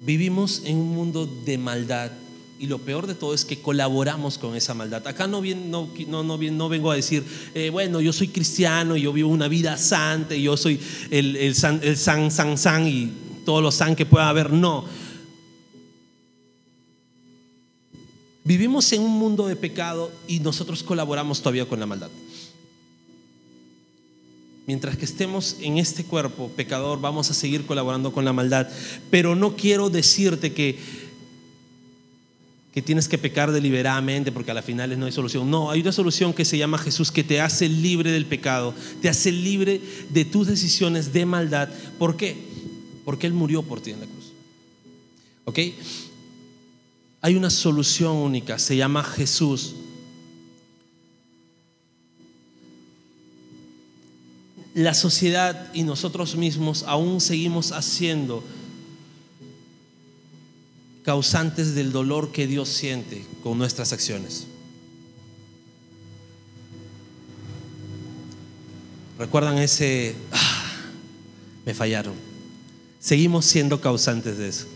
Vivimos 0.00 0.62
en 0.64 0.76
un 0.76 0.94
mundo 0.94 1.26
de 1.26 1.58
maldad 1.58 2.10
y 2.58 2.66
lo 2.66 2.78
peor 2.78 3.06
de 3.06 3.14
todo 3.14 3.34
es 3.34 3.44
que 3.44 3.60
colaboramos 3.60 4.38
con 4.38 4.54
esa 4.54 4.72
maldad. 4.72 5.06
Acá 5.06 5.26
no, 5.26 5.42
no, 5.42 5.88
no, 6.06 6.22
no, 6.22 6.38
no 6.38 6.68
vengo 6.68 6.90
a 6.90 6.96
decir, 6.96 7.24
eh, 7.54 7.70
bueno, 7.70 8.00
yo 8.00 8.12
soy 8.12 8.28
cristiano 8.28 8.96
yo 8.96 9.12
vivo 9.12 9.30
una 9.30 9.48
vida 9.48 9.76
santa 9.76 10.34
y 10.34 10.42
yo 10.42 10.56
soy 10.56 10.78
el, 11.10 11.36
el, 11.36 11.54
san, 11.54 11.80
el 11.82 11.96
san, 11.96 12.30
san, 12.30 12.56
san 12.56 12.86
y 12.86 13.12
todos 13.44 13.62
los 13.62 13.74
san 13.74 13.96
que 13.96 14.06
pueda 14.06 14.28
haber. 14.28 14.52
No. 14.52 14.84
Vivimos 18.44 18.92
en 18.92 19.02
un 19.02 19.12
mundo 19.12 19.46
de 19.46 19.56
pecado 19.56 20.10
y 20.26 20.40
nosotros 20.40 20.82
colaboramos 20.82 21.40
todavía 21.40 21.66
con 21.66 21.80
la 21.80 21.86
maldad. 21.86 22.10
Mientras 24.66 24.96
que 24.96 25.04
estemos 25.04 25.56
en 25.60 25.78
este 25.78 26.04
cuerpo 26.04 26.48
pecador, 26.54 27.00
vamos 27.00 27.30
a 27.30 27.34
seguir 27.34 27.66
colaborando 27.66 28.12
con 28.12 28.24
la 28.24 28.32
maldad. 28.32 28.68
Pero 29.10 29.34
no 29.34 29.56
quiero 29.56 29.90
decirte 29.90 30.52
que, 30.52 30.78
que 32.72 32.82
tienes 32.82 33.06
que 33.06 33.18
pecar 33.18 33.52
deliberadamente 33.52 34.32
porque 34.32 34.50
a 34.50 34.54
la 34.54 34.62
final 34.62 34.98
no 34.98 35.06
hay 35.06 35.12
solución. 35.12 35.50
No, 35.50 35.70
hay 35.70 35.82
una 35.82 35.92
solución 35.92 36.32
que 36.32 36.44
se 36.44 36.56
llama 36.56 36.78
Jesús 36.78 37.12
que 37.12 37.22
te 37.22 37.40
hace 37.40 37.68
libre 37.68 38.10
del 38.10 38.26
pecado, 38.26 38.74
te 39.00 39.08
hace 39.08 39.30
libre 39.30 39.80
de 40.10 40.24
tus 40.24 40.46
decisiones 40.46 41.12
de 41.12 41.26
maldad. 41.26 41.68
¿Por 41.98 42.16
qué? 42.16 42.36
Porque 43.04 43.26
Él 43.26 43.34
murió 43.34 43.62
por 43.62 43.80
ti 43.80 43.90
en 43.90 44.00
la 44.00 44.06
cruz. 44.06 44.32
¿Ok? 45.44 45.58
Hay 47.20 47.36
una 47.36 47.50
solución 47.50 48.16
única, 48.16 48.58
se 48.58 48.76
llama 48.76 49.04
Jesús. 49.04 49.74
la 54.74 54.94
sociedad 54.94 55.68
y 55.74 55.82
nosotros 55.82 56.34
mismos 56.34 56.84
aún 56.86 57.20
seguimos 57.20 57.72
haciendo 57.72 58.42
causantes 61.04 61.74
del 61.74 61.92
dolor 61.92 62.32
que 62.32 62.46
Dios 62.46 62.68
siente 62.68 63.24
con 63.42 63.58
nuestras 63.58 63.92
acciones. 63.92 64.46
¿Recuerdan 69.18 69.58
ese, 69.58 70.14
ah, 70.32 70.72
me 71.64 71.74
fallaron? 71.74 72.14
Seguimos 73.00 73.44
siendo 73.44 73.80
causantes 73.80 74.38
de 74.38 74.48
eso. 74.48 74.66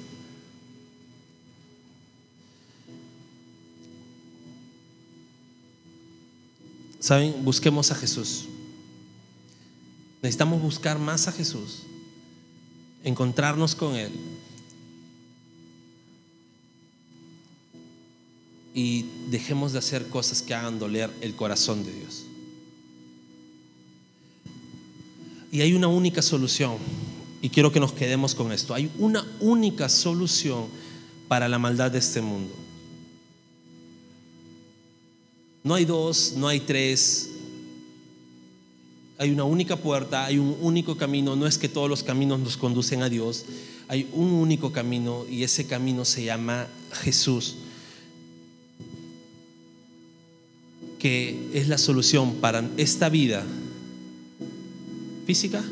¿Saben? 7.01 7.45
Busquemos 7.45 7.93
a 7.93 7.95
Jesús. 7.95 8.47
Necesitamos 10.23 10.61
buscar 10.61 10.99
más 10.99 11.29
a 11.29 11.33
Jesús, 11.33 11.83
encontrarnos 13.05 13.77
con 13.77 13.95
Él. 13.95 14.11
Y 18.79 19.07
dejemos 19.31 19.73
de 19.73 19.79
hacer 19.79 20.07
cosas 20.09 20.43
que 20.43 20.53
hagan 20.53 20.79
doler 20.79 21.11
el 21.23 21.35
corazón 21.35 21.83
de 21.83 21.93
Dios. 21.93 22.27
Y 25.51 25.63
hay 25.63 25.73
una 25.73 25.89
única 25.89 26.21
solución, 26.21 26.77
y 27.41 27.49
quiero 27.49 27.73
que 27.73 27.81
nos 27.81 27.95
quedemos 27.95 28.35
con 28.35 28.53
esto. 28.53 28.75
Hay 28.75 28.91
una 28.99 29.27
única 29.41 29.89
solución 29.89 30.67
para 31.27 31.49
la 31.49 31.59
maldad 31.59 31.91
de 31.91 32.01
este 32.01 32.21
mundo. 32.21 32.53
No 35.65 35.75
hay 35.75 35.87
dos, 35.87 36.35
no 36.37 36.47
hay 36.47 36.61
tres, 36.61 37.31
hay 39.17 39.31
una 39.31 39.45
única 39.45 39.77
puerta, 39.77 40.27
hay 40.27 40.37
un 40.37 40.55
único 40.61 40.99
camino. 40.99 41.35
No 41.35 41.47
es 41.47 41.57
que 41.57 41.71
todos 41.71 41.89
los 41.89 42.03
caminos 42.03 42.41
nos 42.41 42.59
conducen 42.59 43.03
a 43.03 43.09
Dios. 43.09 43.47
Hay 43.89 44.07
un 44.13 44.29
único 44.33 44.71
camino 44.71 45.25
y 45.31 45.45
ese 45.45 45.67
camino 45.67 46.05
se 46.05 46.25
llama 46.25 46.69
Jesús. 46.93 47.57
Que 50.99 51.51
es 51.53 51.69
la 51.69 51.79
solución 51.79 52.37
para 52.37 52.69
esta 52.77 53.09
vida 53.09 53.45
física 55.27 55.63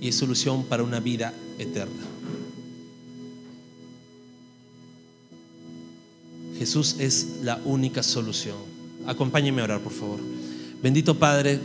y 0.00 0.08
es 0.08 0.16
solución 0.16 0.64
para 0.64 0.82
una 0.82 1.00
vida 1.00 1.32
eterna. 1.58 2.02
Jesús 6.58 6.96
es 6.98 7.26
la 7.42 7.60
única 7.64 8.02
solución. 8.02 8.56
Acompáñeme 9.06 9.60
a 9.60 9.64
orar, 9.64 9.80
por 9.80 9.92
favor. 9.92 10.18
Bendito 10.82 11.18
Padre, 11.18 11.60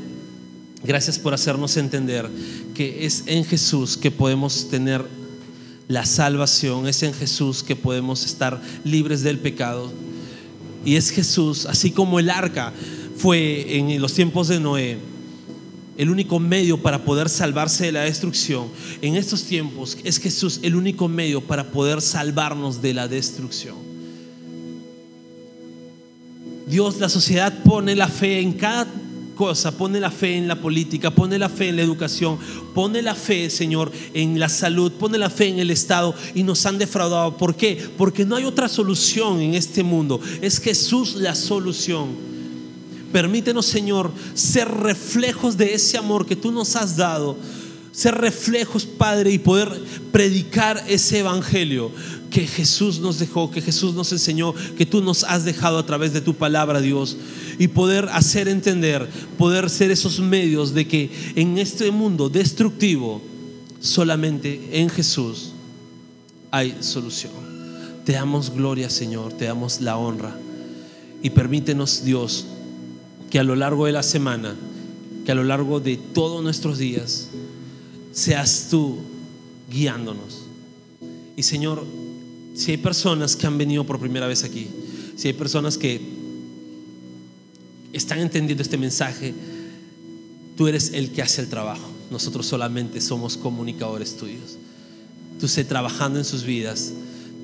gracias 0.83 1.17
por 1.17 1.33
hacernos 1.33 1.77
entender 1.77 2.29
que 2.75 3.05
es 3.05 3.23
en 3.25 3.43
Jesús 3.43 3.97
que 3.97 4.11
podemos 4.11 4.69
tener 4.69 5.03
la 5.87 6.05
salvación, 6.05 6.87
es 6.87 7.03
en 7.03 7.13
Jesús 7.13 7.63
que 7.63 7.75
podemos 7.75 8.25
estar 8.25 8.61
libres 8.83 9.23
del 9.23 9.39
pecado. 9.39 9.91
Y 10.85 10.95
es 10.95 11.09
Jesús, 11.09 11.65
así 11.65 11.91
como 11.91 12.19
el 12.19 12.29
arca 12.29 12.73
fue 13.15 13.77
en 13.77 14.01
los 14.01 14.13
tiempos 14.13 14.47
de 14.47 14.59
Noé, 14.59 14.97
el 15.97 16.09
único 16.09 16.39
medio 16.39 16.81
para 16.81 17.05
poder 17.05 17.29
salvarse 17.29 17.85
de 17.85 17.91
la 17.91 18.01
destrucción. 18.01 18.67
En 19.01 19.15
estos 19.15 19.43
tiempos 19.43 19.97
es 20.03 20.19
Jesús 20.19 20.59
el 20.63 20.75
único 20.75 21.07
medio 21.07 21.41
para 21.41 21.71
poder 21.71 22.01
salvarnos 22.01 22.81
de 22.81 22.93
la 22.93 23.07
destrucción. 23.07 23.75
Dios, 26.65 26.99
la 26.99 27.09
sociedad 27.09 27.63
pone 27.63 27.95
la 27.95 28.07
fe 28.07 28.39
en 28.39 28.53
cada 28.53 28.87
cosa, 29.35 29.71
pone 29.77 29.99
la 29.99 30.11
fe 30.11 30.37
en 30.37 30.47
la 30.47 30.59
política, 30.59 31.11
pone 31.11 31.37
la 31.37 31.49
fe 31.49 31.69
en 31.69 31.77
la 31.77 31.81
educación, 31.81 32.37
pone 32.73 33.01
la 33.01 33.15
fe, 33.15 33.49
Señor, 33.49 33.91
en 34.13 34.39
la 34.39 34.49
salud, 34.49 34.91
pone 34.93 35.17
la 35.17 35.29
fe 35.29 35.47
en 35.47 35.59
el 35.59 35.71
Estado 35.71 36.13
y 36.33 36.43
nos 36.43 36.65
han 36.65 36.77
defraudado. 36.77 37.37
¿Por 37.37 37.55
qué? 37.55 37.89
Porque 37.97 38.25
no 38.25 38.35
hay 38.35 38.45
otra 38.45 38.67
solución 38.67 39.41
en 39.41 39.55
este 39.55 39.83
mundo. 39.83 40.19
Es 40.41 40.59
Jesús 40.59 41.15
la 41.15 41.35
solución. 41.35 42.33
Permítenos, 43.11 43.65
Señor, 43.67 44.11
ser 44.33 44.67
reflejos 44.67 45.55
de 45.55 45.73
ese 45.73 45.97
amor 45.97 46.25
que 46.25 46.35
tú 46.35 46.51
nos 46.51 46.75
has 46.75 46.97
dado. 46.97 47.37
Ser 47.91 48.15
reflejos, 48.15 48.85
Padre, 48.87 49.31
y 49.31 49.37
poder 49.37 49.69
predicar 50.11 50.83
ese 50.87 51.19
evangelio 51.19 51.91
que 52.31 52.47
Jesús 52.47 52.99
nos 52.99 53.19
dejó, 53.19 53.51
que 53.51 53.61
Jesús 53.61 53.93
nos 53.93 54.11
enseñó, 54.11 54.55
que 54.75 54.87
tú 54.87 55.03
nos 55.03 55.23
has 55.23 55.45
dejado 55.45 55.77
a 55.77 55.85
través 55.85 56.11
de 56.13 56.21
tu 56.21 56.33
palabra, 56.33 56.81
Dios. 56.81 57.15
Y 57.59 57.67
poder 57.67 58.09
hacer 58.11 58.47
entender, 58.47 59.07
poder 59.37 59.69
ser 59.69 59.91
esos 59.91 60.19
medios 60.19 60.73
de 60.73 60.87
que 60.87 61.09
en 61.35 61.57
este 61.57 61.91
mundo 61.91 62.29
destructivo, 62.29 63.21
solamente 63.79 64.69
en 64.71 64.89
Jesús 64.89 65.51
hay 66.51 66.77
solución. 66.81 67.31
Te 68.05 68.13
damos 68.13 68.51
gloria, 68.51 68.89
Señor, 68.89 69.33
te 69.33 69.45
damos 69.45 69.81
la 69.81 69.97
honra. 69.97 70.35
Y 71.21 71.29
permítenos, 71.29 72.03
Dios, 72.03 72.45
que 73.29 73.39
a 73.39 73.43
lo 73.43 73.55
largo 73.55 73.85
de 73.85 73.93
la 73.93 74.03
semana, 74.03 74.55
que 75.25 75.31
a 75.31 75.35
lo 75.35 75.43
largo 75.43 75.79
de 75.79 75.97
todos 75.97 76.43
nuestros 76.43 76.77
días, 76.77 77.29
seas 78.11 78.67
tú 78.69 78.99
guiándonos. 79.71 80.43
Y 81.35 81.43
Señor, 81.43 81.83
si 82.53 82.71
hay 82.71 82.77
personas 82.77 83.35
que 83.35 83.47
han 83.47 83.57
venido 83.57 83.83
por 83.85 83.99
primera 83.99 84.27
vez 84.27 84.43
aquí, 84.43 84.67
si 85.15 85.29
hay 85.29 85.33
personas 85.33 85.77
que 85.77 85.99
están 87.93 88.19
entendiendo 88.19 88.61
este 88.63 88.77
mensaje, 88.77 89.33
tú 90.57 90.67
eres 90.67 90.91
el 90.93 91.11
que 91.11 91.21
hace 91.21 91.41
el 91.41 91.47
trabajo. 91.47 91.89
Nosotros 92.11 92.45
solamente 92.45 92.99
somos 92.99 93.37
comunicadores 93.37 94.17
tuyos. 94.17 94.57
Tú 95.39 95.47
sé 95.47 95.63
trabajando 95.63 96.19
en 96.19 96.25
sus 96.25 96.43
vidas, 96.43 96.91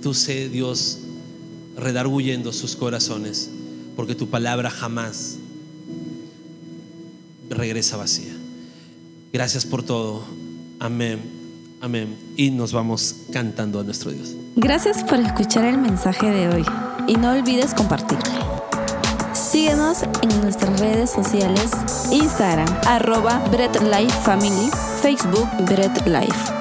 tú 0.02 0.14
sé 0.14 0.50
Dios 0.50 1.00
redarguyendo 1.78 2.52
sus 2.52 2.76
corazones, 2.76 3.50
porque 3.96 4.16
tu 4.16 4.30
palabra 4.30 4.70
jamás 4.70 5.38
regresa 7.50 7.98
vacía. 7.98 8.34
Gracias 9.32 9.66
por 9.66 9.84
todo. 9.84 10.24
Amén. 10.80 11.20
Amén. 11.82 12.16
Y 12.36 12.52
nos 12.52 12.74
vamos 12.74 13.16
cantando 13.32 13.80
a 13.80 13.84
nuestro 13.84 14.12
Dios. 14.12 14.36
Gracias 14.56 15.04
por 15.04 15.20
escuchar 15.20 15.66
el 15.66 15.78
mensaje 15.78 16.30
de 16.30 16.50
hoy 16.50 16.66
y 17.08 17.16
no 17.16 17.32
olvides 17.32 17.74
compartirlo. 17.74 18.59
Síguenos 19.34 20.04
en 20.04 20.42
nuestras 20.42 20.80
redes 20.80 21.12
sociales, 21.12 21.72
Instagram, 22.12 22.68
arroba 22.86 23.40
Bread 23.52 23.76
Life 23.82 24.16
Family, 24.24 24.70
Facebook 25.02 25.50
Bread 25.66 26.06
Life. 26.06 26.59